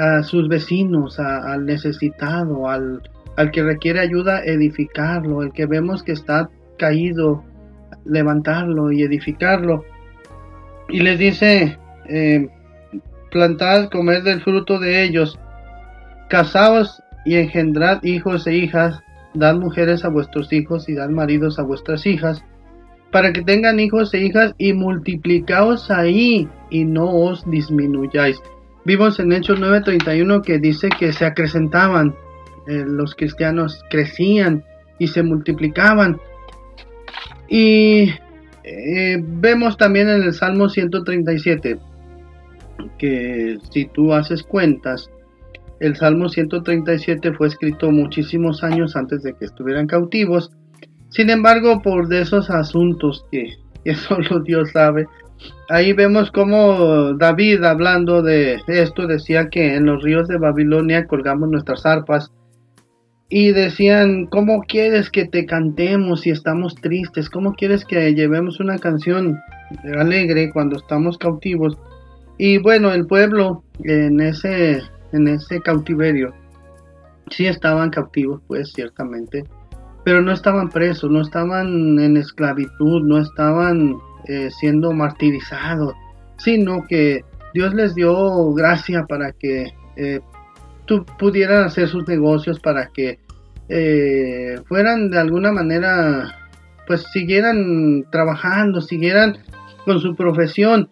a 0.00 0.22
sus 0.22 0.48
vecinos, 0.48 1.20
al 1.20 1.66
necesitado, 1.66 2.66
al, 2.70 3.02
al 3.36 3.50
que 3.50 3.62
requiere 3.62 4.00
ayuda, 4.00 4.44
edificarlo, 4.44 5.42
el 5.42 5.52
que 5.52 5.66
vemos 5.66 6.02
que 6.02 6.12
está 6.12 6.50
caído, 6.78 7.44
levantarlo 8.04 8.92
y 8.92 9.02
edificarlo. 9.02 9.84
Y 10.88 11.00
les 11.00 11.18
dice, 11.18 11.78
eh, 12.08 12.48
plantad, 13.30 13.88
comed 13.90 14.22
del 14.22 14.42
fruto 14.42 14.78
de 14.78 15.04
ellos, 15.04 15.38
casaos 16.28 17.02
y 17.24 17.36
engendrad 17.36 18.02
hijos 18.04 18.46
e 18.46 18.54
hijas, 18.54 19.00
dad 19.34 19.54
mujeres 19.54 20.04
a 20.04 20.08
vuestros 20.08 20.52
hijos 20.52 20.88
y 20.88 20.94
dad 20.94 21.08
maridos 21.08 21.58
a 21.58 21.62
vuestras 21.62 22.04
hijas, 22.06 22.44
para 23.10 23.32
que 23.32 23.42
tengan 23.42 23.78
hijos 23.78 24.12
e 24.14 24.20
hijas 24.20 24.54
y 24.58 24.72
multiplicaos 24.72 25.90
ahí 25.90 26.48
y 26.70 26.84
no 26.84 27.10
os 27.10 27.48
disminuyáis. 27.50 28.40
Vimos 28.84 29.20
en 29.20 29.32
Hechos 29.32 29.60
9:31 29.60 30.42
que 30.42 30.58
dice 30.58 30.88
que 30.88 31.12
se 31.12 31.24
acrecentaban, 31.24 32.14
eh, 32.66 32.84
los 32.86 33.14
cristianos 33.14 33.82
crecían 33.90 34.64
y 34.98 35.08
se 35.08 35.22
multiplicaban. 35.22 36.20
Y 37.48 38.10
eh, 38.64 39.18
vemos 39.20 39.76
también 39.76 40.08
en 40.08 40.22
el 40.22 40.32
Salmo 40.32 40.68
137 40.68 41.78
que 42.98 43.58
si 43.70 43.86
tú 43.86 44.12
haces 44.12 44.42
cuentas, 44.42 45.10
el 45.80 45.96
Salmo 45.96 46.28
137 46.28 47.32
fue 47.32 47.48
escrito 47.48 47.90
muchísimos 47.90 48.62
años 48.62 48.94
antes 48.94 49.22
de 49.22 49.34
que 49.34 49.44
estuvieran 49.44 49.86
cautivos. 49.86 50.52
Sin 51.08 51.28
embargo, 51.28 51.82
por 51.82 52.08
de 52.08 52.22
esos 52.22 52.50
asuntos 52.50 53.26
que, 53.30 53.56
que 53.84 53.94
solo 53.94 54.40
Dios 54.40 54.70
sabe, 54.70 55.06
ahí 55.68 55.92
vemos 55.92 56.30
como 56.30 57.14
David 57.14 57.64
hablando 57.64 58.22
de 58.22 58.60
esto 58.68 59.08
decía 59.08 59.48
que 59.50 59.74
en 59.74 59.86
los 59.86 60.02
ríos 60.02 60.28
de 60.28 60.38
Babilonia 60.38 61.06
colgamos 61.06 61.48
nuestras 61.48 61.84
arpas 61.84 62.30
y 63.34 63.50
decían, 63.52 64.26
¿cómo 64.26 64.60
quieres 64.60 65.08
que 65.08 65.24
te 65.24 65.46
cantemos 65.46 66.20
si 66.20 66.28
estamos 66.28 66.74
tristes? 66.74 67.30
¿Cómo 67.30 67.54
quieres 67.54 67.86
que 67.86 68.12
llevemos 68.12 68.60
una 68.60 68.76
canción 68.76 69.40
alegre 69.98 70.50
cuando 70.52 70.76
estamos 70.76 71.16
cautivos? 71.16 71.78
Y 72.36 72.58
bueno, 72.58 72.92
el 72.92 73.06
pueblo 73.06 73.64
en 73.84 74.20
ese, 74.20 74.82
en 75.12 75.28
ese 75.28 75.62
cautiverio 75.62 76.34
sí 77.30 77.46
estaban 77.46 77.88
cautivos, 77.88 78.42
pues 78.48 78.70
ciertamente, 78.74 79.44
pero 80.04 80.20
no 80.20 80.32
estaban 80.32 80.68
presos, 80.68 81.10
no 81.10 81.22
estaban 81.22 81.98
en 82.00 82.18
esclavitud, 82.18 83.02
no 83.02 83.16
estaban 83.16 83.96
eh, 84.28 84.50
siendo 84.50 84.92
martirizados, 84.92 85.94
sino 86.36 86.84
que 86.86 87.24
Dios 87.54 87.72
les 87.72 87.94
dio 87.94 88.52
gracia 88.52 89.06
para 89.06 89.32
que 89.32 89.72
eh, 89.96 90.20
pudieran 91.18 91.64
hacer 91.64 91.88
sus 91.88 92.06
negocios, 92.06 92.60
para 92.60 92.88
que 92.88 93.18
eh, 93.68 94.56
fueran 94.66 95.10
de 95.10 95.18
alguna 95.18 95.52
manera, 95.52 96.36
pues 96.86 97.04
siguieran 97.12 98.04
trabajando, 98.10 98.80
siguieran 98.80 99.38
con 99.84 100.00
su 100.00 100.14
profesión. 100.14 100.88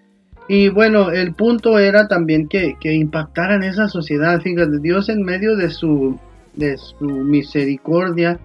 Y 0.48 0.68
bueno, 0.68 1.10
el 1.10 1.34
punto 1.34 1.78
era 1.78 2.08
también 2.08 2.48
que, 2.48 2.74
que 2.80 2.92
impactaran 2.92 3.62
esa 3.62 3.88
sociedad. 3.88 4.40
Fíjate, 4.40 4.80
Dios 4.80 5.08
en 5.08 5.22
medio 5.22 5.56
de 5.56 5.70
su, 5.70 6.18
de 6.54 6.76
su 6.76 7.04
misericordia 7.04 8.38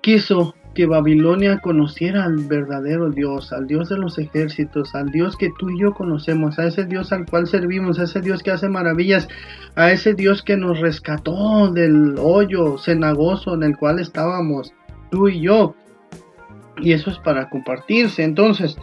quiso 0.00 0.54
que 0.74 0.86
Babilonia 0.86 1.58
conociera 1.58 2.24
al 2.24 2.36
verdadero 2.36 3.10
Dios, 3.10 3.52
al 3.52 3.66
Dios 3.66 3.88
de 3.88 3.98
los 3.98 4.18
ejércitos, 4.18 4.94
al 4.94 5.10
Dios 5.10 5.36
que 5.36 5.50
tú 5.58 5.70
y 5.70 5.80
yo 5.80 5.92
conocemos, 5.92 6.58
a 6.58 6.66
ese 6.66 6.84
Dios 6.84 7.12
al 7.12 7.26
cual 7.26 7.46
servimos, 7.46 7.98
a 7.98 8.04
ese 8.04 8.20
Dios 8.20 8.42
que 8.42 8.52
hace 8.52 8.68
maravillas, 8.68 9.28
a 9.74 9.90
ese 9.90 10.14
Dios 10.14 10.42
que 10.42 10.56
nos 10.56 10.78
rescató 10.80 11.72
del 11.72 12.16
hoyo 12.18 12.78
cenagoso 12.78 13.54
en 13.54 13.64
el 13.64 13.76
cual 13.76 13.98
estábamos 13.98 14.72
tú 15.10 15.28
y 15.28 15.40
yo. 15.40 15.74
Y 16.78 16.92
eso 16.92 17.10
es 17.10 17.18
para 17.18 17.50
compartirse. 17.50 18.22
Entonces, 18.22 18.76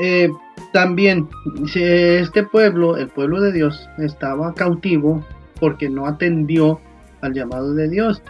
eh, 0.00 0.30
también 0.72 1.28
este 1.74 2.42
pueblo, 2.44 2.96
el 2.96 3.08
pueblo 3.08 3.40
de 3.40 3.52
Dios, 3.52 3.88
estaba 3.98 4.54
cautivo 4.54 5.24
porque 5.60 5.88
no 5.90 6.06
atendió 6.06 6.80
al 7.20 7.34
llamado 7.34 7.74
de 7.74 7.88
Dios. 7.88 8.22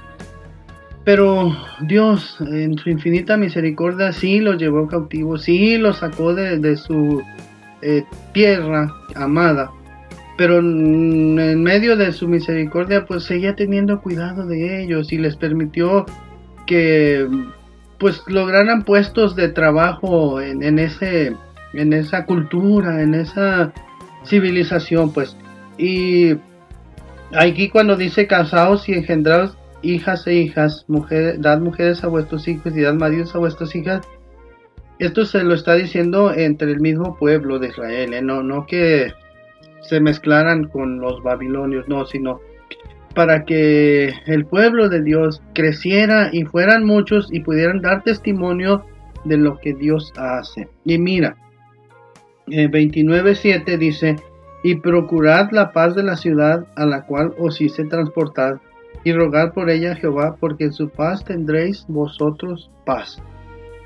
Pero 1.08 1.56
Dios, 1.80 2.36
en 2.38 2.76
su 2.76 2.90
infinita 2.90 3.38
misericordia, 3.38 4.12
sí 4.12 4.40
los 4.40 4.58
llevó 4.58 4.86
cautivos, 4.88 5.44
sí 5.44 5.78
los 5.78 6.00
sacó 6.00 6.34
de, 6.34 6.76
su 6.76 7.22
eh, 7.80 8.04
tierra 8.34 8.92
amada. 9.14 9.70
Pero 10.36 10.58
en 10.58 11.62
medio 11.62 11.96
de 11.96 12.12
su 12.12 12.28
misericordia, 12.28 13.06
pues 13.06 13.24
seguía 13.24 13.56
teniendo 13.56 14.02
cuidado 14.02 14.44
de 14.44 14.82
ellos 14.82 15.10
y 15.10 15.16
les 15.16 15.34
permitió 15.34 16.04
que 16.66 17.26
pues 17.96 18.22
lograran 18.26 18.82
puestos 18.82 19.34
de 19.34 19.48
trabajo 19.48 20.42
en, 20.42 20.78
ese 20.78 21.32
en 21.72 21.94
esa 21.94 22.26
cultura, 22.26 23.00
en 23.00 23.14
esa 23.14 23.72
civilización, 24.26 25.14
pues. 25.14 25.34
Y 25.78 26.36
aquí 27.34 27.70
cuando 27.70 27.96
dice 27.96 28.26
casados 28.26 28.86
y 28.90 28.92
engendrados 28.92 29.56
hijas 29.82 30.26
e 30.26 30.34
hijas, 30.34 30.84
mujeres, 30.88 31.40
dad 31.40 31.60
mujeres 31.60 32.02
a 32.04 32.08
vuestros 32.08 32.46
hijos 32.48 32.76
y 32.76 32.82
dad 32.82 32.94
maridos 32.94 33.34
a 33.34 33.38
vuestras 33.38 33.74
hijas. 33.74 34.06
Esto 34.98 35.24
se 35.24 35.44
lo 35.44 35.54
está 35.54 35.74
diciendo 35.74 36.32
entre 36.34 36.72
el 36.72 36.80
mismo 36.80 37.16
pueblo 37.16 37.58
de 37.58 37.68
Israel, 37.68 38.14
¿eh? 38.14 38.22
no, 38.22 38.42
no 38.42 38.66
que 38.66 39.12
se 39.82 40.00
mezclaran 40.00 40.64
con 40.64 41.00
los 41.00 41.22
babilonios, 41.22 41.88
no, 41.88 42.04
sino 42.04 42.40
para 43.14 43.44
que 43.44 44.12
el 44.26 44.44
pueblo 44.46 44.88
de 44.88 45.02
Dios 45.02 45.42
creciera 45.54 46.30
y 46.32 46.44
fueran 46.44 46.84
muchos 46.84 47.28
y 47.32 47.40
pudieran 47.40 47.80
dar 47.80 48.02
testimonio 48.02 48.84
de 49.24 49.36
lo 49.36 49.58
que 49.58 49.74
Dios 49.74 50.12
hace. 50.16 50.68
Y 50.84 50.98
mira, 50.98 51.36
29.7 52.46 53.78
dice, 53.78 54.16
y 54.62 54.76
procurad 54.76 55.50
la 55.52 55.72
paz 55.72 55.94
de 55.94 56.02
la 56.02 56.16
ciudad 56.16 56.66
a 56.76 56.86
la 56.86 57.06
cual 57.06 57.34
os 57.38 57.60
hice 57.60 57.84
transportar 57.84 58.60
y 59.04 59.12
rogad 59.12 59.52
por 59.52 59.70
ella 59.70 59.92
a 59.92 59.96
Jehová, 59.96 60.36
porque 60.38 60.64
en 60.64 60.72
su 60.72 60.88
paz 60.90 61.24
tendréis 61.24 61.84
vosotros 61.88 62.70
paz. 62.84 63.22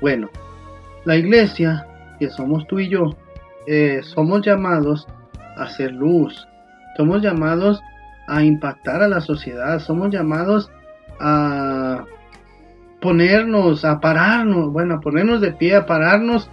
Bueno, 0.01 0.29
la 1.05 1.15
iglesia, 1.15 1.85
que 2.19 2.29
somos 2.29 2.65
tú 2.67 2.79
y 2.79 2.89
yo, 2.89 3.15
eh, 3.67 4.01
somos 4.03 4.45
llamados 4.45 5.07
a 5.57 5.63
hacer 5.63 5.91
luz, 5.91 6.47
somos 6.97 7.21
llamados 7.21 7.81
a 8.27 8.43
impactar 8.43 9.01
a 9.01 9.07
la 9.07 9.21
sociedad, 9.21 9.79
somos 9.79 10.09
llamados 10.09 10.71
a 11.19 12.05
ponernos, 13.01 13.85
a 13.85 13.99
pararnos, 13.99 14.71
bueno, 14.71 14.95
a 14.95 14.99
ponernos 15.01 15.41
de 15.41 15.51
pie, 15.51 15.75
a 15.75 15.85
pararnos 15.85 16.49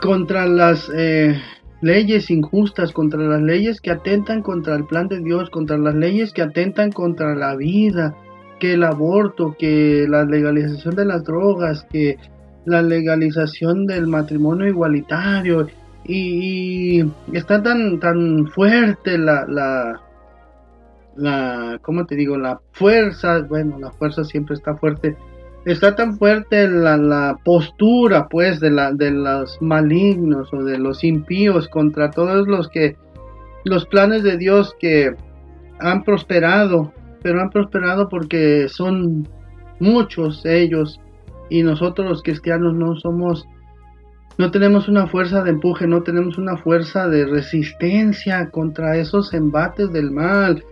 contra 0.00 0.46
las 0.46 0.90
eh, 0.94 1.40
leyes 1.80 2.30
injustas, 2.30 2.92
contra 2.92 3.20
las 3.20 3.42
leyes 3.42 3.80
que 3.80 3.90
atentan 3.90 4.42
contra 4.42 4.74
el 4.74 4.84
plan 4.84 5.08
de 5.08 5.20
Dios, 5.20 5.50
contra 5.50 5.76
las 5.78 5.94
leyes 5.94 6.32
que 6.32 6.42
atentan 6.42 6.90
contra 6.90 7.34
la 7.34 7.56
vida, 7.56 8.14
que 8.58 8.74
el 8.74 8.84
aborto, 8.84 9.54
que 9.58 10.06
la 10.08 10.24
legalización 10.24 10.94
de 10.94 11.04
las 11.04 11.24
drogas, 11.24 11.86
que 11.90 12.16
la 12.64 12.82
legalización 12.82 13.86
del 13.86 14.06
matrimonio 14.06 14.66
igualitario. 14.66 15.68
Y, 16.04 17.04
está 17.32 17.62
tan 17.62 17.98
tan 17.98 18.46
fuerte 18.48 19.18
la, 19.18 19.44
la 19.48 20.00
la 21.16 21.78
cómo 21.82 22.04
te 22.06 22.14
digo 22.14 22.36
la 22.36 22.60
fuerza 22.72 23.40
bueno 23.48 23.78
la 23.78 23.90
fuerza 23.90 24.22
siempre 24.22 24.54
está 24.54 24.76
fuerte 24.76 25.16
está 25.66 25.96
tan 25.96 26.16
fuerte 26.16 26.68
la, 26.68 27.38
postura 27.44 28.28
pues 28.28 28.60
de, 28.60 28.70
la, 28.70 28.92
de 28.92 29.10
los 29.10 29.60
malignos 29.60 30.52
o 30.54 30.62
de 30.62 30.78
los 30.78 31.02
impíos 31.02 31.68
contra 31.68 32.10
todos 32.10 32.46
los 32.46 32.68
que 32.68 32.96
los 33.64 33.84
planes 33.86 34.22
de 34.22 34.36
Dios 34.36 34.76
que 34.78 35.14
han 35.80 36.04
prosperado, 36.04 36.92
pero 37.22 37.40
han 37.40 37.50
prosperado 37.50 38.08
porque 38.08 38.68
son 38.68 39.28
muchos 39.80 40.46
ellos 40.46 41.00
y 41.50 41.64
nosotros 41.64 42.08
los 42.08 42.22
cristianos 42.22 42.74
no 42.74 42.94
somos 42.96 43.46
no 44.38 44.50
tenemos 44.50 44.86
una 44.86 45.06
fuerza 45.06 45.42
de 45.42 45.50
empuje, 45.50 45.86
no 45.86 46.02
tenemos 46.02 46.36
una 46.36 46.58
fuerza 46.58 47.08
de 47.08 47.24
resistencia 47.24 48.50
contra 48.50 48.98
esos 48.98 49.32
embates 49.32 49.90
del 49.92 50.10
mal, 50.10 50.62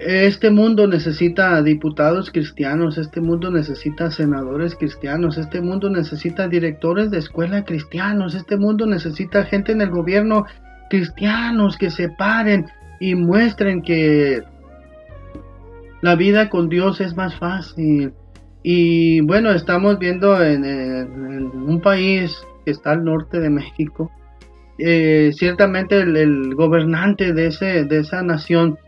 este 0.00 0.50
mundo 0.50 0.86
necesita 0.86 1.60
diputados 1.62 2.30
cristianos, 2.30 2.98
este 2.98 3.20
mundo 3.20 3.50
necesita 3.50 4.10
senadores 4.10 4.76
cristianos, 4.76 5.38
este 5.38 5.60
mundo 5.60 5.90
necesita 5.90 6.46
directores 6.46 7.10
de 7.10 7.18
escuela 7.18 7.64
cristianos, 7.64 8.34
este 8.34 8.56
mundo 8.56 8.86
necesita 8.86 9.44
gente 9.44 9.72
en 9.72 9.80
el 9.80 9.90
gobierno 9.90 10.44
cristianos 10.88 11.76
que 11.76 11.90
se 11.90 12.08
paren 12.10 12.66
y 13.00 13.14
muestren 13.14 13.82
que 13.82 14.42
la 16.00 16.14
vida 16.14 16.48
con 16.48 16.68
Dios 16.68 17.00
es 17.00 17.16
más 17.16 17.34
fácil. 17.36 18.12
Y 18.62 19.20
bueno, 19.22 19.50
estamos 19.50 19.98
viendo 19.98 20.42
en, 20.42 20.64
un 20.64 21.80
país 21.80 22.36
que 22.64 22.70
está 22.70 22.92
al 22.92 23.04
norte 23.04 23.40
de 23.40 23.50
México, 23.50 24.10
eh, 24.78 25.32
ciertamente 25.34 25.98
el, 25.98 26.16
el, 26.16 26.54
gobernante 26.54 27.32
de, 27.32 27.48
ese, 27.48 27.84
de 27.84 27.98
esa 27.98 28.22
nación 28.22 28.78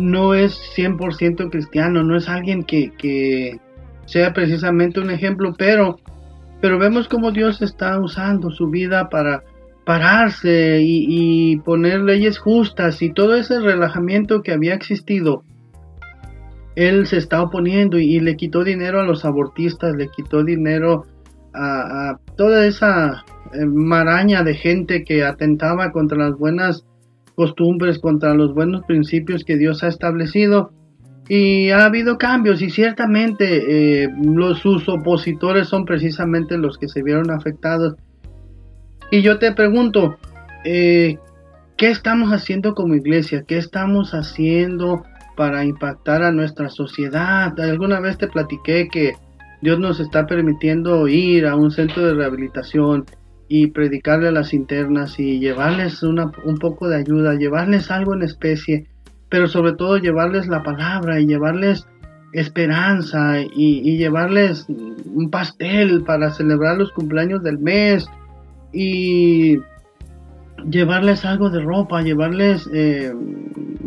no 0.00 0.34
es 0.34 0.58
100% 0.76 1.50
cristiano, 1.50 2.02
no 2.02 2.16
es 2.16 2.28
alguien 2.28 2.64
que, 2.64 3.58
sea 4.06 4.32
precisamente 4.32 5.00
un 5.00 5.10
ejemplo, 5.10 5.54
pero, 5.56 5.98
pero 6.60 6.78
vemos 6.78 7.08
cómo 7.08 7.30
Dios 7.30 7.62
está 7.62 7.98
usando 8.00 8.50
su 8.50 8.68
vida 8.68 9.08
para 9.08 9.44
pararse 9.84 10.80
y, 10.82 11.56
poner 11.58 12.00
leyes 12.00 12.38
justas 12.38 13.02
y 13.02 13.12
todo 13.12 13.34
ese 13.34 13.60
relajamiento 13.60 14.42
que 14.42 14.52
había 14.52 14.74
existido. 14.74 15.44
Él 16.76 17.06
se 17.06 17.18
está 17.18 17.42
oponiendo 17.42 17.98
y, 17.98 18.20
le 18.20 18.36
quitó 18.36 18.64
dinero 18.64 19.00
a 19.00 19.04
los 19.04 19.24
abortistas, 19.24 19.94
le 19.96 20.08
quitó 20.08 20.44
dinero 20.44 21.06
a, 21.52 22.10
a 22.10 22.20
toda 22.36 22.66
esa 22.66 23.24
eh, 23.52 23.66
maraña 23.66 24.44
de 24.44 24.54
gente 24.54 25.04
que 25.04 25.24
atentaba 25.24 25.90
contra 25.90 26.18
las 26.18 26.38
buenas 26.38 26.84
costumbres, 27.34 27.98
contra 27.98 28.34
los 28.34 28.54
buenos 28.54 28.82
principios 28.86 29.44
que 29.44 29.56
Dios 29.56 29.82
ha 29.82 29.88
establecido. 29.88 30.72
Y 31.28 31.70
ha 31.70 31.84
habido 31.84 32.18
cambios 32.18 32.60
y 32.60 32.70
ciertamente 32.70 34.02
eh, 34.02 34.08
los, 34.20 34.58
sus 34.58 34.88
opositores 34.88 35.68
son 35.68 35.84
precisamente 35.84 36.58
los 36.58 36.76
que 36.76 36.88
se 36.88 37.02
vieron 37.02 37.30
afectados. 37.30 37.94
Y 39.12 39.22
yo 39.22 39.38
te 39.38 39.52
pregunto, 39.52 40.16
eh, 40.64 41.18
¿qué 41.76 41.90
estamos 41.90 42.30
haciendo 42.30 42.74
como 42.74 42.94
iglesia? 42.94 43.44
¿Qué 43.46 43.58
estamos 43.58 44.12
haciendo 44.12 45.04
para 45.36 45.64
impactar 45.64 46.22
a 46.22 46.32
nuestra 46.32 46.68
sociedad? 46.68 47.58
Alguna 47.60 48.00
vez 48.00 48.18
te 48.18 48.26
platiqué 48.26 48.88
que 48.88 49.12
Dios 49.62 49.78
nos 49.78 50.00
está 50.00 50.26
permitiendo 50.26 51.06
ir 51.06 51.46
a 51.46 51.54
un 51.54 51.70
centro 51.70 52.06
de 52.06 52.14
rehabilitación 52.14 53.04
y 53.52 53.66
predicarle 53.66 54.28
a 54.28 54.30
las 54.30 54.54
internas 54.54 55.18
y 55.18 55.40
llevarles 55.40 56.04
una, 56.04 56.30
un 56.44 56.58
poco 56.58 56.88
de 56.88 56.98
ayuda, 56.98 57.34
llevarles 57.34 57.90
algo 57.90 58.14
en 58.14 58.22
especie, 58.22 58.86
pero 59.28 59.48
sobre 59.48 59.72
todo 59.72 59.98
llevarles 59.98 60.46
la 60.46 60.62
palabra 60.62 61.18
y 61.18 61.26
llevarles 61.26 61.84
esperanza 62.32 63.40
y, 63.40 63.96
llevarles 63.98 64.66
un 64.68 65.30
pastel 65.30 66.04
para 66.04 66.30
celebrar 66.30 66.78
los 66.78 66.92
cumpleaños 66.92 67.42
del 67.42 67.58
mes 67.58 68.06
y 68.72 69.58
llevarles 70.70 71.24
algo 71.24 71.50
de 71.50 71.60
ropa, 71.60 72.02
llevarles 72.02 72.70
eh, 72.72 73.12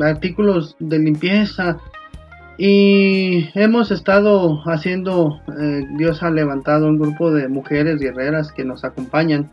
artículos 0.01 0.75
de 0.79 0.99
limpieza, 0.99 1.77
y 2.57 3.49
hemos 3.55 3.89
estado 3.91 4.61
haciendo, 4.65 5.41
eh, 5.59 5.87
Dios 5.97 6.21
ha 6.21 6.29
levantado 6.29 6.87
un 6.87 6.99
grupo 6.99 7.31
de 7.31 7.47
mujeres 7.47 7.99
guerreras 7.99 8.51
que 8.51 8.63
nos 8.63 8.83
acompañan. 8.83 9.49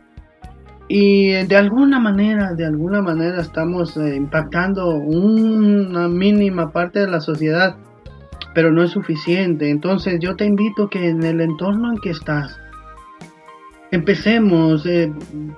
Y 0.87 1.31
de 1.31 1.55
alguna 1.55 1.99
manera, 1.99 2.53
de 2.53 2.65
alguna 2.65 3.01
manera 3.01 3.41
estamos 3.41 3.97
eh, 3.97 4.15
impactando 4.15 4.89
una 4.95 6.07
mínima 6.09 6.71
parte 6.71 6.99
de 6.99 7.07
la 7.07 7.21
sociedad, 7.21 7.75
pero 8.53 8.71
no 8.71 8.83
es 8.83 8.91
suficiente. 8.91 9.69
Entonces 9.69 10.19
yo 10.19 10.35
te 10.35 10.45
invito 10.45 10.89
que 10.89 11.09
en 11.09 11.23
el 11.23 11.41
entorno 11.41 11.91
en 11.91 11.97
que 11.99 12.11
estás, 12.11 12.59
empecemos, 13.89 14.85
eh, 14.85 15.11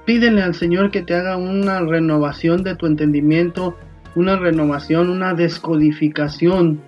pídele 0.05 0.43
al 0.43 0.53
Señor 0.53 0.91
que 0.91 1.01
te 1.01 1.15
haga 1.15 1.35
una 1.35 1.81
renovación 1.81 2.63
de 2.63 2.75
tu 2.75 2.85
entendimiento, 2.85 3.75
una 4.15 4.37
renovación, 4.37 5.09
una 5.09 5.33
descodificación 5.33 6.79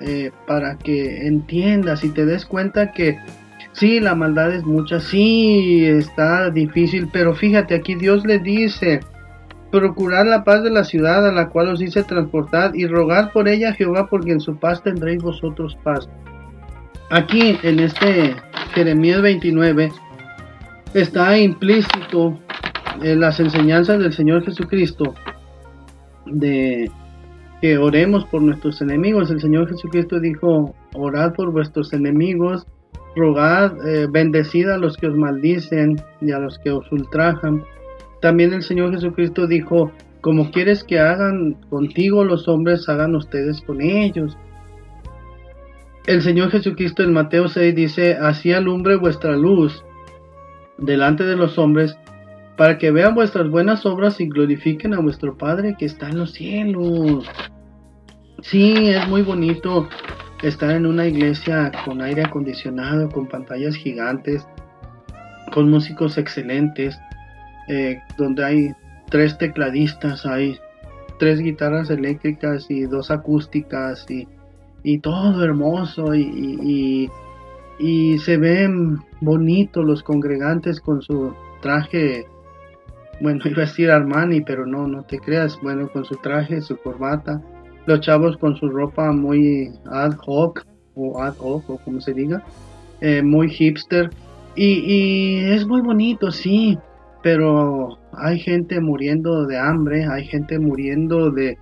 eh, 0.00 0.30
para 0.46 0.76
que 0.76 1.26
entiendas 1.26 2.04
y 2.04 2.10
te 2.10 2.26
des 2.26 2.44
cuenta 2.44 2.92
que 2.92 3.18
sí, 3.72 4.00
la 4.00 4.14
maldad 4.14 4.52
es 4.52 4.64
mucha, 4.64 5.00
sí, 5.00 5.84
está 5.84 6.50
difícil, 6.50 7.08
pero 7.12 7.34
fíjate, 7.34 7.74
aquí 7.74 7.94
Dios 7.94 8.24
le 8.24 8.38
dice, 8.38 9.00
procurar 9.70 10.26
la 10.26 10.44
paz 10.44 10.62
de 10.62 10.70
la 10.70 10.84
ciudad 10.84 11.26
a 11.26 11.32
la 11.32 11.48
cual 11.48 11.68
os 11.68 11.80
hice 11.80 12.02
transportar 12.02 12.74
y 12.74 12.86
rogar 12.86 13.32
por 13.32 13.48
ella 13.48 13.74
Jehová, 13.74 14.08
porque 14.08 14.32
en 14.32 14.40
su 14.40 14.56
paz 14.56 14.82
tendréis 14.82 15.22
vosotros 15.22 15.76
paz. 15.82 16.08
Aquí 17.10 17.58
en 17.62 17.80
este 17.80 18.34
Jeremías 18.74 19.22
29 19.22 19.92
está 20.94 21.38
implícito 21.38 22.38
en 23.02 23.20
las 23.20 23.38
enseñanzas 23.38 23.98
del 23.98 24.12
Señor 24.12 24.44
Jesucristo 24.44 25.14
de 26.26 26.90
que 27.60 27.78
oremos 27.78 28.24
por 28.26 28.42
nuestros 28.42 28.80
enemigos. 28.80 29.30
El 29.30 29.40
Señor 29.40 29.68
Jesucristo 29.68 30.20
dijo, 30.20 30.74
orad 30.94 31.34
por 31.34 31.52
vuestros 31.52 31.92
enemigos, 31.92 32.66
rogad, 33.14 33.72
eh, 33.86 34.06
bendecid 34.10 34.68
a 34.68 34.78
los 34.78 34.96
que 34.96 35.06
os 35.06 35.16
maldicen 35.16 36.00
y 36.20 36.32
a 36.32 36.38
los 36.38 36.58
que 36.58 36.70
os 36.70 36.90
ultrajan. 36.92 37.62
También 38.20 38.52
el 38.52 38.62
Señor 38.62 38.92
Jesucristo 38.92 39.46
dijo, 39.46 39.90
como 40.20 40.50
quieres 40.50 40.84
que 40.84 40.98
hagan 40.98 41.54
contigo 41.70 42.24
los 42.24 42.48
hombres, 42.48 42.88
hagan 42.88 43.14
ustedes 43.14 43.60
con 43.62 43.80
ellos. 43.80 44.36
El 46.06 46.22
Señor 46.22 46.50
Jesucristo 46.50 47.02
en 47.02 47.12
Mateo 47.12 47.48
6 47.48 47.74
dice, 47.74 48.14
así 48.14 48.52
alumbre 48.52 48.96
vuestra 48.96 49.36
luz 49.36 49.84
delante 50.78 51.24
de 51.24 51.36
los 51.36 51.58
hombres, 51.58 51.96
para 52.56 52.78
que 52.78 52.90
vean 52.90 53.14
vuestras 53.14 53.48
buenas 53.50 53.84
obras 53.84 54.20
y 54.20 54.28
glorifiquen 54.28 54.94
a 54.94 55.00
vuestro 55.00 55.36
Padre 55.36 55.76
que 55.78 55.84
está 55.84 56.08
en 56.08 56.18
los 56.18 56.32
cielos. 56.32 57.28
Sí, 58.42 58.88
es 58.88 59.06
muy 59.08 59.22
bonito 59.22 59.88
estar 60.42 60.70
en 60.70 60.86
una 60.86 61.06
iglesia 61.06 61.70
con 61.84 62.00
aire 62.00 62.24
acondicionado, 62.24 63.08
con 63.10 63.26
pantallas 63.26 63.74
gigantes, 63.74 64.46
con 65.52 65.70
músicos 65.70 66.16
excelentes, 66.18 66.98
eh, 67.68 68.00
donde 68.16 68.44
hay 68.44 68.70
tres 69.10 69.36
tecladistas, 69.38 70.24
hay 70.24 70.58
tres 71.18 71.40
guitarras 71.40 71.90
eléctricas 71.90 72.70
y 72.70 72.84
dos 72.84 73.10
acústicas 73.10 74.06
y, 74.10 74.28
todo 74.98 75.42
hermoso 75.42 76.14
y, 76.14 77.10
y 77.80 78.18
se 78.20 78.36
ven 78.36 78.98
bonitos 79.20 79.84
los 79.84 80.04
congregantes 80.04 80.80
con 80.80 81.02
su 81.02 81.34
traje 81.60 82.26
bueno, 83.20 83.40
iba 83.44 83.62
a 83.62 83.66
decir 83.66 83.90
Armani, 83.90 84.40
pero 84.42 84.66
no, 84.66 84.86
no 84.86 85.02
te 85.02 85.18
creas, 85.18 85.58
bueno, 85.62 85.88
con 85.88 86.04
su 86.04 86.16
traje, 86.16 86.60
su 86.60 86.76
corbata, 86.76 87.40
los 87.86 88.00
chavos 88.00 88.36
con 88.36 88.56
su 88.56 88.68
ropa 88.68 89.12
muy 89.12 89.70
ad 89.86 90.16
hoc, 90.26 90.64
o 90.94 91.22
ad 91.22 91.34
hoc, 91.38 91.68
o 91.70 91.78
como 91.78 92.00
se 92.00 92.12
diga, 92.12 92.42
eh, 93.00 93.22
muy 93.22 93.48
hipster, 93.48 94.10
y, 94.54 95.36
es 95.36 95.66
muy 95.66 95.82
bonito, 95.82 96.30
sí, 96.30 96.78
pero 97.22 97.98
hay 98.12 98.38
gente 98.38 98.80
muriendo 98.80 99.46
de 99.46 99.58
hambre, 99.58 100.06
hay 100.06 100.24
gente 100.26 100.58
muriendo 100.58 101.30
de 101.30 101.58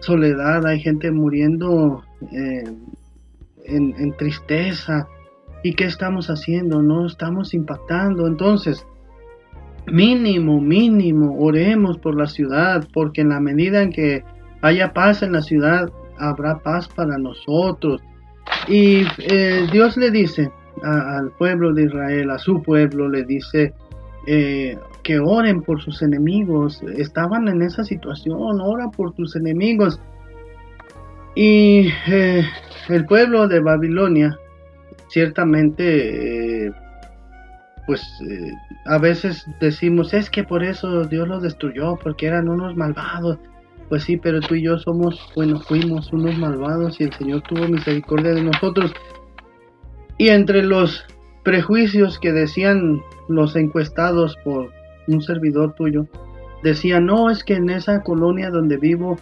soledad, 0.00 0.66
hay 0.66 0.80
gente 0.80 1.12
muriendo 1.12 2.02
eh, 2.32 2.64
en 3.66 4.16
tristeza. 4.16 5.06
¿Y 5.62 5.74
qué 5.74 5.84
estamos 5.84 6.28
haciendo? 6.28 6.82
No 6.82 7.06
estamos 7.06 7.54
impactando. 7.54 8.26
Entonces, 8.26 8.84
mínimo, 9.86 10.60
mínimo, 10.60 11.36
oremos 11.38 11.98
por 11.98 12.16
la 12.16 12.26
ciudad, 12.26 12.86
porque 12.92 13.20
en 13.20 13.30
la 13.30 13.40
medida 13.40 13.82
en 13.82 13.92
que 13.92 14.24
haya 14.62 14.92
paz 14.92 15.22
en 15.22 15.32
la 15.32 15.42
ciudad, 15.42 15.90
habrá 16.18 16.58
paz 16.58 16.88
para 16.88 17.18
nosotros. 17.18 18.02
Y 18.68 19.04
eh, 19.18 19.66
Dios 19.72 19.96
le 19.96 20.10
dice 20.10 20.50
al 20.82 21.30
pueblo 21.32 21.72
de 21.72 21.84
Israel, 21.84 22.30
a 22.30 22.38
su 22.38 22.62
pueblo, 22.62 23.08
le 23.08 23.24
dice 23.24 23.74
eh, 24.26 24.76
que 25.02 25.18
oren 25.18 25.62
por 25.62 25.80
sus 25.80 26.02
enemigos. 26.02 26.82
Estaban 26.96 27.48
en 27.48 27.62
esa 27.62 27.84
situación, 27.84 28.60
ora 28.60 28.88
por 28.90 29.12
tus 29.12 29.36
enemigos. 29.36 30.00
Y 31.34 31.88
eh, 32.08 32.44
el 32.88 33.06
pueblo 33.06 33.48
de 33.48 33.60
Babilonia, 33.60 34.38
ciertamente 35.08 36.72
pues 37.86 38.02
eh, 38.28 38.52
a 38.86 38.98
veces 38.98 39.46
decimos, 39.60 40.14
es 40.14 40.30
que 40.30 40.44
por 40.44 40.62
eso 40.64 41.04
Dios 41.04 41.28
los 41.28 41.42
destruyó, 41.42 41.96
porque 41.96 42.26
eran 42.26 42.48
unos 42.48 42.76
malvados. 42.76 43.38
Pues 43.88 44.04
sí, 44.04 44.16
pero 44.16 44.40
tú 44.40 44.54
y 44.54 44.62
yo 44.62 44.78
somos, 44.78 45.20
bueno, 45.36 45.60
fuimos 45.60 46.12
unos 46.12 46.38
malvados 46.38 47.00
y 47.00 47.04
el 47.04 47.12
Señor 47.12 47.42
tuvo 47.42 47.68
misericordia 47.68 48.32
de 48.32 48.42
nosotros. 48.42 48.92
Y 50.16 50.28
entre 50.28 50.62
los 50.62 51.04
prejuicios 51.42 52.18
que 52.18 52.32
decían 52.32 53.02
los 53.28 53.56
encuestados 53.56 54.36
por 54.44 54.70
un 55.06 55.20
servidor 55.20 55.74
tuyo, 55.74 56.06
decían, 56.62 57.06
no, 57.06 57.30
es 57.30 57.44
que 57.44 57.54
en 57.54 57.68
esa 57.68 58.02
colonia 58.02 58.50
donde 58.50 58.78
vivo 58.78 59.18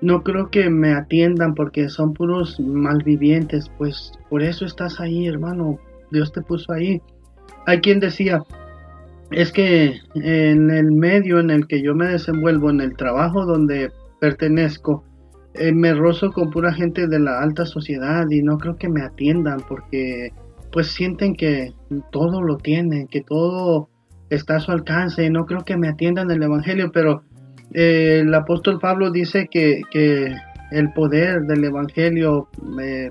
no 0.00 0.22
creo 0.22 0.50
que 0.50 0.70
me 0.70 0.94
atiendan 0.94 1.54
porque 1.54 1.90
son 1.90 2.14
puros 2.14 2.58
malvivientes. 2.58 3.70
Pues 3.76 4.12
por 4.30 4.42
eso 4.42 4.64
estás 4.64 4.98
ahí, 4.98 5.26
hermano. 5.26 5.78
Dios 6.10 6.32
te 6.32 6.40
puso 6.40 6.72
ahí. 6.72 7.02
Hay 7.66 7.80
quien 7.80 8.00
decía, 8.00 8.42
es 9.30 9.52
que 9.52 10.00
en 10.14 10.70
el 10.70 10.92
medio 10.92 11.38
en 11.38 11.50
el 11.50 11.66
que 11.66 11.82
yo 11.82 11.94
me 11.94 12.06
desenvuelvo, 12.06 12.70
en 12.70 12.80
el 12.80 12.96
trabajo 12.96 13.46
donde 13.46 13.90
pertenezco, 14.20 15.04
eh, 15.54 15.72
me 15.72 15.94
rozo 15.94 16.30
con 16.32 16.50
pura 16.50 16.72
gente 16.72 17.06
de 17.06 17.18
la 17.18 17.40
alta 17.40 17.66
sociedad 17.66 18.28
y 18.30 18.42
no 18.42 18.58
creo 18.58 18.76
que 18.76 18.88
me 18.88 19.02
atiendan 19.02 19.60
porque 19.68 20.32
pues 20.72 20.88
sienten 20.88 21.34
que 21.34 21.72
todo 22.12 22.42
lo 22.42 22.56
tienen, 22.56 23.08
que 23.08 23.22
todo 23.22 23.88
está 24.30 24.56
a 24.56 24.60
su 24.60 24.70
alcance 24.70 25.24
y 25.24 25.30
no 25.30 25.46
creo 25.46 25.64
que 25.64 25.76
me 25.76 25.88
atiendan 25.88 26.30
el 26.30 26.42
Evangelio, 26.42 26.92
pero 26.92 27.22
eh, 27.74 28.20
el 28.22 28.32
apóstol 28.32 28.78
Pablo 28.80 29.10
dice 29.10 29.48
que, 29.50 29.82
el 30.70 30.92
poder 30.92 31.40
del 31.46 31.64
Evangelio 31.64 32.48
eh, 32.80 33.10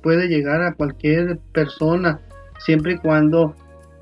puede 0.00 0.28
llegar 0.28 0.62
a 0.62 0.74
cualquier 0.74 1.40
persona 1.52 2.20
siempre 2.60 2.92
y 2.92 2.98
cuando 2.98 3.56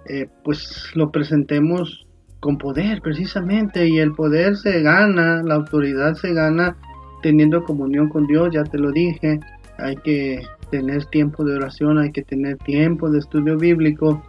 eh, 0.08 0.28
pues 0.44 0.90
lo 0.94 1.10
presentemos 1.10 2.06
con 2.40 2.58
poder 2.58 3.00
precisamente 3.02 3.88
y 3.88 3.98
el 3.98 4.12
poder 4.14 4.56
se 4.56 4.82
gana, 4.82 5.42
la 5.42 5.54
autoridad 5.54 6.14
se 6.14 6.32
gana 6.32 6.76
teniendo 7.22 7.62
comunión 7.64 8.08
con 8.08 8.26
Dios, 8.26 8.50
ya 8.52 8.64
te 8.64 8.78
lo 8.78 8.90
dije, 8.90 9.38
hay 9.78 9.96
que 9.96 10.42
tener 10.70 11.04
tiempo 11.06 11.44
de 11.44 11.54
oración, 11.54 11.98
hay 11.98 12.10
que 12.10 12.22
tener 12.22 12.56
tiempo 12.58 13.10
de 13.10 13.20
estudio 13.20 13.56
bíblico 13.56 14.22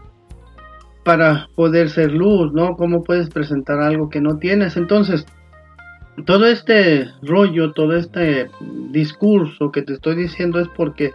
para 1.04 1.48
poder 1.56 1.90
ser 1.90 2.12
luz, 2.12 2.54
¿no? 2.54 2.76
¿Cómo 2.76 3.04
puedes 3.04 3.30
presentar 3.30 3.82
algo 3.82 4.10
que 4.10 4.22
no 4.22 4.38
tienes? 4.38 4.78
Entonces, 4.78 5.26
todo 6.26 6.46
este 6.46 7.08
rollo, 7.22 7.74
todo 7.74 7.96
este 7.96 8.50
discurso 8.92 9.72
que 9.72 9.82
te 9.82 9.94
estoy 9.94 10.16
diciendo 10.16 10.60
es 10.60 10.68
porque 10.76 11.12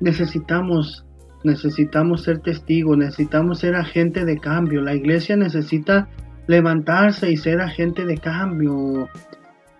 necesitamos, 0.00 1.03
necesitamos 1.44 2.22
ser 2.22 2.38
testigos, 2.38 2.96
necesitamos 2.96 3.60
ser 3.60 3.76
agente 3.76 4.24
de 4.24 4.38
cambio. 4.38 4.80
La 4.80 4.94
iglesia 4.94 5.36
necesita 5.36 6.08
levantarse 6.46 7.30
y 7.30 7.36
ser 7.36 7.60
agente 7.60 8.04
de 8.04 8.18
cambio. 8.18 9.08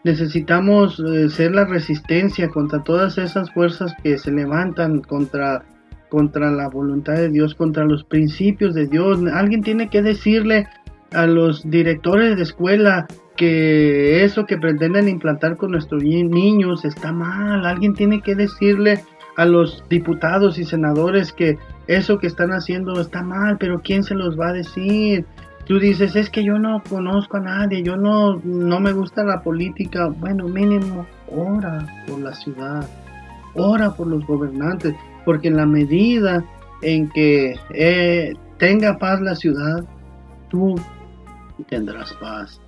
Necesitamos 0.04 1.00
eh, 1.00 1.30
ser 1.30 1.54
la 1.54 1.64
resistencia 1.64 2.48
contra 2.48 2.82
todas 2.82 3.16
esas 3.18 3.50
fuerzas 3.52 3.94
que 4.02 4.18
se 4.18 4.30
levantan 4.30 5.00
contra, 5.00 5.64
contra 6.10 6.50
la 6.50 6.68
voluntad 6.68 7.14
de 7.14 7.30
Dios, 7.30 7.54
contra 7.54 7.84
los 7.84 8.04
principios 8.04 8.74
de 8.74 8.86
Dios. 8.86 9.20
Alguien 9.32 9.62
tiene 9.62 9.88
que 9.88 10.02
decirle 10.02 10.66
a 11.12 11.26
los 11.26 11.68
directores 11.70 12.36
de 12.36 12.42
escuela 12.42 13.06
que 13.36 14.24
eso 14.24 14.46
que 14.46 14.58
pretenden 14.58 15.08
implantar 15.08 15.56
con 15.56 15.70
nuestros 15.72 16.02
niños 16.02 16.84
está 16.84 17.12
mal. 17.12 17.64
Alguien 17.64 17.94
tiene 17.94 18.20
que 18.20 18.34
decirle 18.34 19.00
a 19.36 19.44
los 19.44 19.84
diputados 19.88 20.58
y 20.58 20.64
senadores 20.64 21.32
que 21.32 21.58
eso 21.86 22.18
que 22.18 22.26
están 22.26 22.52
haciendo 22.52 23.00
está 23.00 23.22
mal, 23.22 23.58
pero 23.58 23.80
¿quién 23.82 24.02
se 24.02 24.14
los 24.14 24.38
va 24.38 24.48
a 24.48 24.52
decir? 24.52 25.26
Tú 25.66 25.78
dices, 25.78 26.14
es 26.14 26.30
que 26.30 26.44
yo 26.44 26.58
no 26.58 26.82
conozco 26.88 27.38
a 27.38 27.40
nadie, 27.40 27.82
yo 27.82 27.96
no, 27.96 28.40
no 28.44 28.80
me 28.80 28.92
gusta 28.92 29.24
la 29.24 29.42
política. 29.42 30.08
Bueno, 30.08 30.46
mínimo, 30.46 31.06
ora 31.28 31.86
por 32.06 32.20
la 32.20 32.34
ciudad, 32.34 32.86
ora 33.54 33.94
por 33.94 34.06
los 34.06 34.26
gobernantes, 34.26 34.94
porque 35.24 35.48
en 35.48 35.56
la 35.56 35.66
medida 35.66 36.44
en 36.82 37.08
que 37.10 37.54
eh, 37.70 38.34
tenga 38.58 38.98
paz 38.98 39.20
la 39.22 39.34
ciudad, 39.34 39.84
tú 40.50 40.74
tendrás 41.68 42.12
paz. 42.14 42.60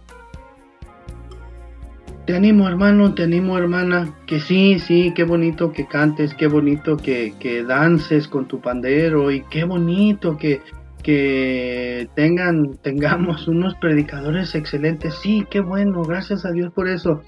Te 2.27 2.35
animo 2.35 2.67
hermano, 2.67 3.15
te 3.15 3.23
animo 3.23 3.57
hermana, 3.57 4.13
que 4.27 4.41
sí, 4.41 4.81
sí, 4.81 5.13
qué 5.15 5.23
bonito 5.23 5.71
que 5.71 5.87
cantes, 5.87 6.35
qué 6.35 6.49
bonito 6.49 6.97
que, 6.97 7.35
que 7.39 7.63
dances 7.63 8.27
con 8.27 8.49
tu 8.49 8.61
pandero 8.61 9.31
y 9.31 9.43
qué 9.43 9.63
bonito 9.63 10.37
que, 10.37 10.61
que 11.05 12.09
tengan, 12.17 12.79
tengamos 12.83 13.47
unos 13.47 13.77
predicadores 13.77 14.57
excelentes. 14.57 15.15
Sí, 15.15 15.47
qué 15.49 15.61
bueno, 15.61 16.03
gracias 16.03 16.45
a 16.45 16.51
Dios 16.51 16.73
por 16.73 16.89
eso. 16.89 17.23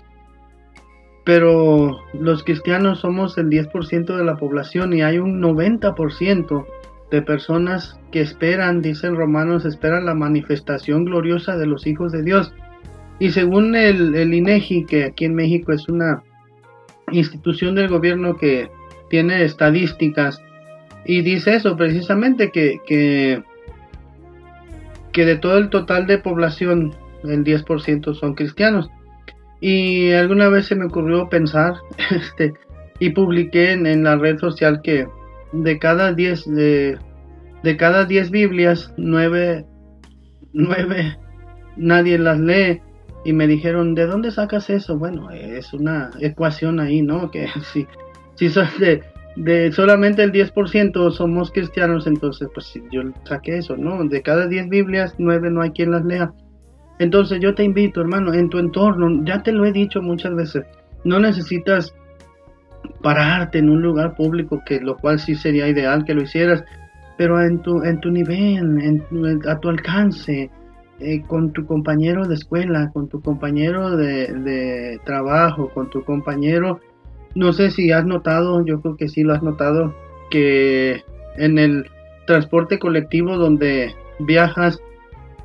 Pero 1.24 2.00
los 2.12 2.42
cristianos 2.42 2.98
somos 2.98 3.38
el 3.38 3.50
10% 3.50 4.16
de 4.16 4.24
la 4.24 4.36
población 4.36 4.92
y 4.94 5.02
hay 5.02 5.18
un 5.18 5.40
90% 5.40 6.66
de 7.12 7.22
personas 7.22 8.00
que 8.10 8.20
esperan, 8.20 8.82
dicen 8.82 9.14
romanos, 9.14 9.64
esperan 9.64 10.06
la 10.06 10.14
manifestación 10.14 11.04
gloriosa 11.04 11.56
de 11.56 11.66
los 11.66 11.86
hijos 11.86 12.10
de 12.10 12.24
Dios. 12.24 12.52
Y 13.18 13.30
según 13.30 13.74
el, 13.74 14.14
el 14.14 14.32
INEGI, 14.32 14.84
que 14.84 15.04
aquí 15.04 15.24
en 15.24 15.34
México 15.34 15.72
es 15.72 15.88
una 15.88 16.22
institución 17.10 17.74
del 17.74 17.88
gobierno 17.88 18.36
que 18.36 18.70
tiene 19.10 19.44
estadísticas, 19.44 20.40
y 21.04 21.22
dice 21.22 21.56
eso 21.56 21.76
precisamente, 21.76 22.50
que, 22.50 22.80
que, 22.86 23.42
que 25.12 25.24
de 25.24 25.36
todo 25.36 25.58
el 25.58 25.70
total 25.70 26.06
de 26.06 26.18
población, 26.18 26.94
el 27.24 27.44
10% 27.44 28.14
son 28.14 28.34
cristianos. 28.34 28.90
Y 29.60 30.12
alguna 30.12 30.48
vez 30.48 30.66
se 30.66 30.76
me 30.76 30.86
ocurrió 30.86 31.28
pensar, 31.28 31.74
este, 32.10 32.52
y 33.00 33.10
publiqué 33.10 33.72
en, 33.72 34.04
la 34.04 34.16
red 34.16 34.38
social 34.38 34.80
que 34.82 35.06
de 35.52 35.78
cada 35.78 36.12
10 36.12 36.54
de, 36.54 36.98
de 37.62 37.76
cada 37.76 38.04
10 38.04 38.30
Biblias, 38.30 38.92
9, 38.96 39.64
9 40.52 41.18
nadie 41.78 42.18
las 42.18 42.38
lee 42.38 42.82
y 43.28 43.34
me 43.34 43.46
dijeron, 43.46 43.94
¿de 43.94 44.06
dónde 44.06 44.30
sacas 44.30 44.70
eso? 44.70 44.96
Bueno, 44.96 45.30
es 45.30 45.74
una 45.74 46.08
ecuación 46.18 46.80
ahí, 46.80 47.02
¿no? 47.02 47.30
Que 47.30 47.46
si, 47.74 47.86
si 48.36 48.48
de, 48.80 49.02
de 49.36 49.70
solamente 49.70 50.22
el 50.22 50.32
10% 50.32 51.10
somos 51.10 51.50
cristianos, 51.50 52.06
entonces 52.06 52.48
pues 52.54 52.72
yo 52.90 53.02
saqué 53.24 53.58
eso, 53.58 53.76
¿no? 53.76 54.02
De 54.04 54.22
cada 54.22 54.46
10 54.46 54.70
Biblias, 54.70 55.14
9 55.18 55.50
no 55.50 55.60
hay 55.60 55.72
quien 55.72 55.90
las 55.90 56.06
lea. 56.06 56.32
Entonces 56.98 57.38
yo 57.40 57.54
te 57.54 57.64
invito, 57.64 58.00
hermano, 58.00 58.32
en 58.32 58.48
tu 58.48 58.58
entorno, 58.58 59.22
ya 59.26 59.42
te 59.42 59.52
lo 59.52 59.66
he 59.66 59.72
dicho 59.72 60.00
muchas 60.00 60.34
veces, 60.34 60.64
no 61.04 61.20
necesitas 61.20 61.94
pararte 63.02 63.58
en 63.58 63.68
un 63.68 63.82
lugar 63.82 64.16
público, 64.16 64.62
que 64.64 64.80
lo 64.80 64.96
cual 64.96 65.18
sí 65.18 65.34
sería 65.34 65.68
ideal 65.68 66.06
que 66.06 66.14
lo 66.14 66.22
hicieras, 66.22 66.64
pero 67.18 67.42
en 67.42 67.60
tu, 67.60 67.82
en 67.82 68.00
tu 68.00 68.10
nivel, 68.10 68.80
en, 68.80 69.04
a 69.46 69.60
tu 69.60 69.68
alcance, 69.68 70.50
eh, 71.00 71.22
con 71.26 71.52
tu 71.52 71.64
compañero 71.64 72.26
de 72.26 72.34
escuela, 72.34 72.90
con 72.92 73.08
tu 73.08 73.20
compañero 73.20 73.96
de, 73.96 75.00
trabajo, 75.04 75.70
con 75.72 75.90
tu 75.90 76.02
compañero, 76.02 76.80
no 77.36 77.52
sé 77.52 77.70
si 77.70 77.92
has 77.92 78.04
notado, 78.04 78.64
yo 78.64 78.80
creo 78.80 78.96
que 78.96 79.08
sí 79.08 79.22
lo 79.22 79.32
has 79.32 79.42
notado, 79.42 79.94
que 80.30 81.04
en 81.36 81.58
el 81.58 81.86
transporte 82.26 82.80
colectivo 82.80 83.36
donde 83.36 83.94
viajas 84.18 84.80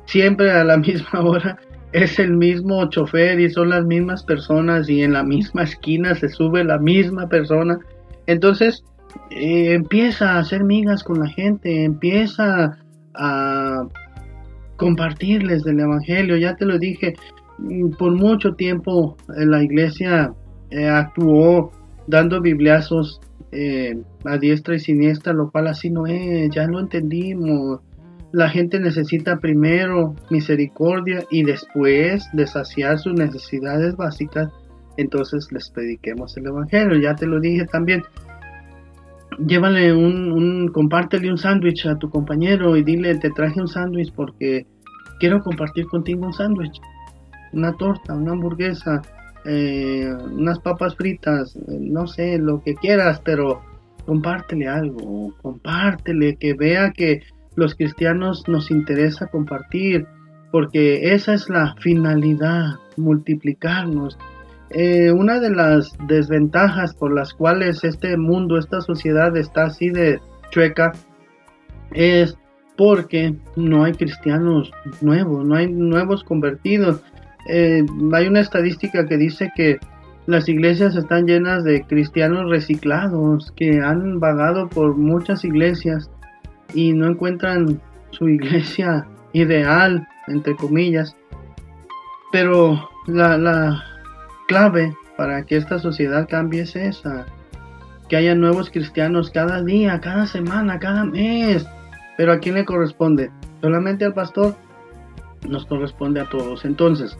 siempre 0.06 0.50
a 0.50 0.64
la 0.64 0.76
misma 0.78 1.20
hora 1.20 1.58
es 1.92 2.18
el 2.18 2.32
mismo 2.32 2.88
chofer 2.90 3.38
y 3.38 3.48
son 3.48 3.68
las 3.68 3.84
mismas 3.84 4.24
personas 4.24 4.88
y 4.88 5.02
en 5.02 5.12
la 5.12 5.22
misma 5.22 5.62
esquina 5.62 6.16
se 6.16 6.28
sube 6.28 6.64
la 6.64 6.78
misma 6.78 7.28
persona. 7.28 7.78
Entonces 8.26 8.82
eh, 9.30 9.74
empieza 9.74 10.32
a 10.32 10.40
hacer 10.40 10.64
migas 10.64 11.04
con 11.04 11.20
la 11.20 11.28
gente, 11.28 11.84
empieza 11.84 12.76
a 13.14 13.86
compartirles 14.76 15.62
del 15.64 15.80
Evangelio. 15.80 16.36
Ya 16.36 16.56
te 16.56 16.64
lo 16.64 16.78
dije, 16.78 17.14
mm, 17.58 17.90
por 17.98 18.12
mucho 18.12 18.54
tiempo 18.54 19.16
eh, 19.36 19.46
la 19.46 19.62
iglesia 19.62 20.32
eh, 20.70 20.88
actuó 20.88 21.72
dando 22.06 22.40
bibliazos 22.40 23.20
eh, 23.52 23.96
a 24.24 24.36
diestra 24.38 24.74
y 24.74 24.80
siniestra, 24.80 25.32
lo 25.32 25.50
cual 25.50 25.68
así 25.68 25.90
no 25.90 26.06
es, 26.06 26.50
ya 26.50 26.66
lo 26.66 26.80
entendimos. 26.80 27.80
La 28.32 28.48
gente 28.50 28.80
necesita 28.80 29.38
primero 29.38 30.16
misericordia 30.28 31.24
y 31.30 31.44
después 31.44 32.28
de 32.32 32.46
saciar 32.48 32.98
sus 32.98 33.14
necesidades 33.14 33.96
básicas, 33.96 34.48
entonces 34.96 35.52
les 35.52 35.70
prediquemos 35.70 36.36
el 36.36 36.46
Evangelio. 36.46 36.98
Ya 37.00 37.14
te 37.14 37.26
lo 37.26 37.38
dije 37.38 37.64
también, 37.66 38.02
llévale 39.38 39.92
un, 39.92 40.32
un 40.32 40.68
compártele 40.68 41.30
un 41.30 41.38
sándwich 41.38 41.86
a 41.86 41.96
tu 41.98 42.10
compañero 42.10 42.76
y 42.76 42.82
dile, 42.82 43.16
te 43.16 43.30
traje 43.30 43.60
un 43.60 43.68
sándwich 43.68 44.12
porque 44.14 44.66
quiero 45.18 45.40
compartir 45.42 45.86
contigo 45.86 46.26
un 46.26 46.32
sándwich, 46.32 46.80
una 47.52 47.72
torta, 47.72 48.14
una 48.14 48.32
hamburguesa, 48.32 49.02
eh, 49.44 50.12
unas 50.32 50.58
papas 50.58 50.96
fritas, 50.96 51.56
no 51.68 52.06
sé, 52.06 52.38
lo 52.38 52.62
que 52.62 52.74
quieras, 52.74 53.20
pero 53.24 53.62
compártele 54.06 54.68
algo, 54.68 55.34
compártele, 55.42 56.36
que 56.36 56.54
vea 56.54 56.92
que 56.92 57.22
los 57.56 57.74
cristianos 57.74 58.44
nos 58.48 58.70
interesa 58.70 59.26
compartir, 59.28 60.06
porque 60.50 61.14
esa 61.14 61.34
es 61.34 61.48
la 61.48 61.74
finalidad, 61.80 62.74
multiplicarnos, 62.96 64.18
eh, 64.76 65.12
una 65.12 65.38
de 65.38 65.50
las 65.50 65.96
desventajas 66.08 66.94
por 66.94 67.14
las 67.14 67.32
cuales 67.32 67.84
este 67.84 68.16
mundo, 68.16 68.58
esta 68.58 68.80
sociedad 68.80 69.36
está 69.36 69.66
así 69.66 69.88
de 69.88 70.20
chueca, 70.50 70.92
es 71.92 72.36
porque 72.76 73.36
no 73.54 73.84
hay 73.84 73.92
cristianos 73.92 74.72
nuevos, 75.00 75.46
no 75.46 75.54
hay 75.54 75.70
nuevos 75.70 76.24
convertidos. 76.24 77.00
Eh, 77.48 77.86
hay 78.12 78.26
una 78.26 78.40
estadística 78.40 79.06
que 79.06 79.16
dice 79.16 79.52
que 79.54 79.78
las 80.26 80.48
iglesias 80.48 80.96
están 80.96 81.26
llenas 81.26 81.62
de 81.62 81.82
cristianos 81.82 82.50
reciclados 82.50 83.52
que 83.52 83.80
han 83.80 84.18
vagado 84.18 84.68
por 84.68 84.96
muchas 84.96 85.44
iglesias 85.44 86.10
y 86.72 86.94
no 86.94 87.06
encuentran 87.06 87.80
su 88.10 88.28
iglesia 88.28 89.06
ideal, 89.32 90.04
entre 90.26 90.56
comillas. 90.56 91.14
Pero 92.32 92.90
la, 93.06 93.38
la, 93.38 93.93
clave 94.46 94.96
para 95.16 95.44
que 95.44 95.56
esta 95.56 95.78
sociedad 95.78 96.28
cambie 96.28 96.62
es 96.62 96.76
esa. 96.76 97.26
Que 98.08 98.16
haya 98.16 98.34
nuevos 98.34 98.70
cristianos 98.70 99.30
cada 99.30 99.62
día, 99.62 100.00
cada 100.00 100.26
semana, 100.26 100.78
cada 100.78 101.04
mes. 101.04 101.66
Pero 102.16 102.32
¿a 102.32 102.38
quién 102.38 102.54
le 102.54 102.64
corresponde? 102.64 103.30
¿Solamente 103.60 104.04
al 104.04 104.14
pastor? 104.14 104.54
Nos 105.48 105.66
corresponde 105.66 106.20
a 106.20 106.28
todos. 106.28 106.64
Entonces, 106.64 107.16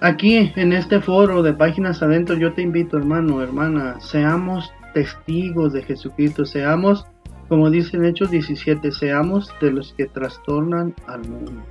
aquí 0.00 0.52
en 0.56 0.72
este 0.72 1.00
foro 1.00 1.42
de 1.42 1.52
páginas 1.52 2.02
adentro, 2.02 2.36
yo 2.36 2.52
te 2.52 2.62
invito, 2.62 2.96
hermano, 2.96 3.42
hermana, 3.42 4.00
seamos 4.00 4.72
testigos 4.94 5.72
de 5.72 5.82
Jesucristo, 5.82 6.44
seamos, 6.44 7.06
como 7.48 7.70
dice 7.70 7.96
en 7.96 8.06
Hechos 8.06 8.30
17, 8.30 8.92
seamos 8.92 9.52
de 9.60 9.72
los 9.72 9.92
que 9.94 10.06
trastornan 10.06 10.94
al 11.06 11.28
mundo. 11.28 11.62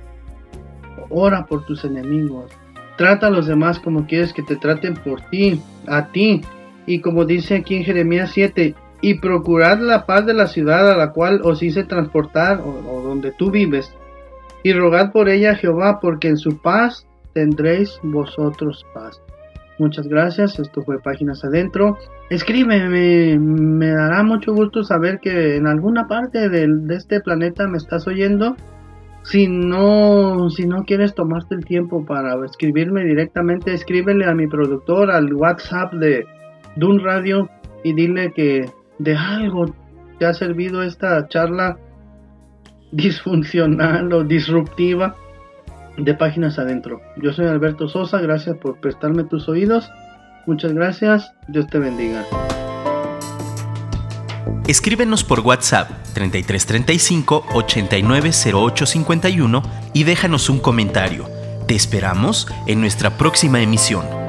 Ora 1.10 1.46
por 1.46 1.64
tus 1.64 1.84
enemigos, 1.84 2.50
Trata 2.96 3.26
a 3.26 3.30
los 3.30 3.46
demás 3.46 3.80
como 3.80 4.06
quieres 4.06 4.32
que 4.32 4.42
te 4.42 4.56
traten 4.56 4.94
por 4.94 5.20
ti, 5.22 5.60
a 5.86 6.08
ti. 6.08 6.42
Y 6.86 7.00
como 7.00 7.24
dice 7.24 7.56
aquí 7.56 7.76
en 7.76 7.84
Jeremías 7.84 8.30
7, 8.32 8.74
y 9.00 9.20
procurad 9.20 9.80
la 9.80 10.06
paz 10.06 10.24
de 10.24 10.32
la 10.32 10.46
ciudad 10.46 10.90
a 10.90 10.96
la 10.96 11.12
cual 11.12 11.40
os 11.44 11.62
hice 11.62 11.84
transportar 11.84 12.60
o, 12.60 13.02
donde 13.02 13.32
tú 13.32 13.50
vives. 13.50 13.92
Y 14.62 14.72
rogad 14.72 15.12
por 15.12 15.28
ella 15.28 15.52
a 15.52 15.56
Jehová, 15.56 16.00
porque 16.00 16.28
en 16.28 16.38
su 16.38 16.62
paz 16.62 17.06
tendréis 17.34 17.98
vosotros 18.02 18.86
paz. 18.94 19.20
Muchas 19.78 20.08
gracias, 20.08 20.58
esto 20.58 20.82
fue 20.82 21.02
Páginas 21.02 21.44
Adentro. 21.44 21.98
Escríbeme, 22.30 23.38
me 23.38 23.90
dará 23.90 24.22
mucho 24.22 24.54
gusto 24.54 24.84
saber 24.84 25.18
que 25.20 25.56
en 25.56 25.66
alguna 25.66 26.06
parte 26.06 26.48
de, 26.48 26.66
de 26.66 26.94
este 26.94 27.20
planeta 27.20 27.66
me 27.66 27.76
estás 27.76 28.06
oyendo. 28.06 28.56
Si 29.24 29.48
no, 29.48 30.50
si 30.50 30.66
no 30.66 30.84
quieres 30.84 31.14
tomarte 31.14 31.54
el 31.54 31.64
tiempo 31.64 32.04
para 32.04 32.34
escribirme 32.44 33.04
directamente, 33.04 33.72
escríbele 33.72 34.26
a 34.26 34.34
mi 34.34 34.46
productor 34.46 35.10
al 35.10 35.32
WhatsApp 35.32 35.94
de 35.94 36.26
Dun 36.76 37.02
Radio 37.02 37.48
y 37.82 37.94
dile 37.94 38.32
que 38.32 38.70
de 38.98 39.16
algo 39.16 39.74
te 40.18 40.26
ha 40.26 40.34
servido 40.34 40.82
esta 40.82 41.26
charla 41.28 41.78
disfuncional 42.92 44.12
o 44.12 44.24
disruptiva 44.24 45.16
de 45.96 46.14
páginas 46.14 46.58
adentro. 46.58 47.00
Yo 47.16 47.32
soy 47.32 47.46
Alberto 47.46 47.88
Sosa, 47.88 48.20
gracias 48.20 48.56
por 48.58 48.78
prestarme 48.80 49.24
tus 49.24 49.48
oídos. 49.48 49.90
Muchas 50.46 50.72
gracias, 50.74 51.32
Dios 51.48 51.66
te 51.68 51.78
bendiga. 51.78 52.24
Escríbenos 54.66 55.24
por 55.24 55.40
WhatsApp 55.40 55.90
3335 56.14 57.44
890851 57.52 59.62
y 59.92 60.04
déjanos 60.04 60.48
un 60.48 60.58
comentario. 60.58 61.28
Te 61.68 61.74
esperamos 61.74 62.48
en 62.66 62.80
nuestra 62.80 63.18
próxima 63.18 63.60
emisión. 63.60 64.23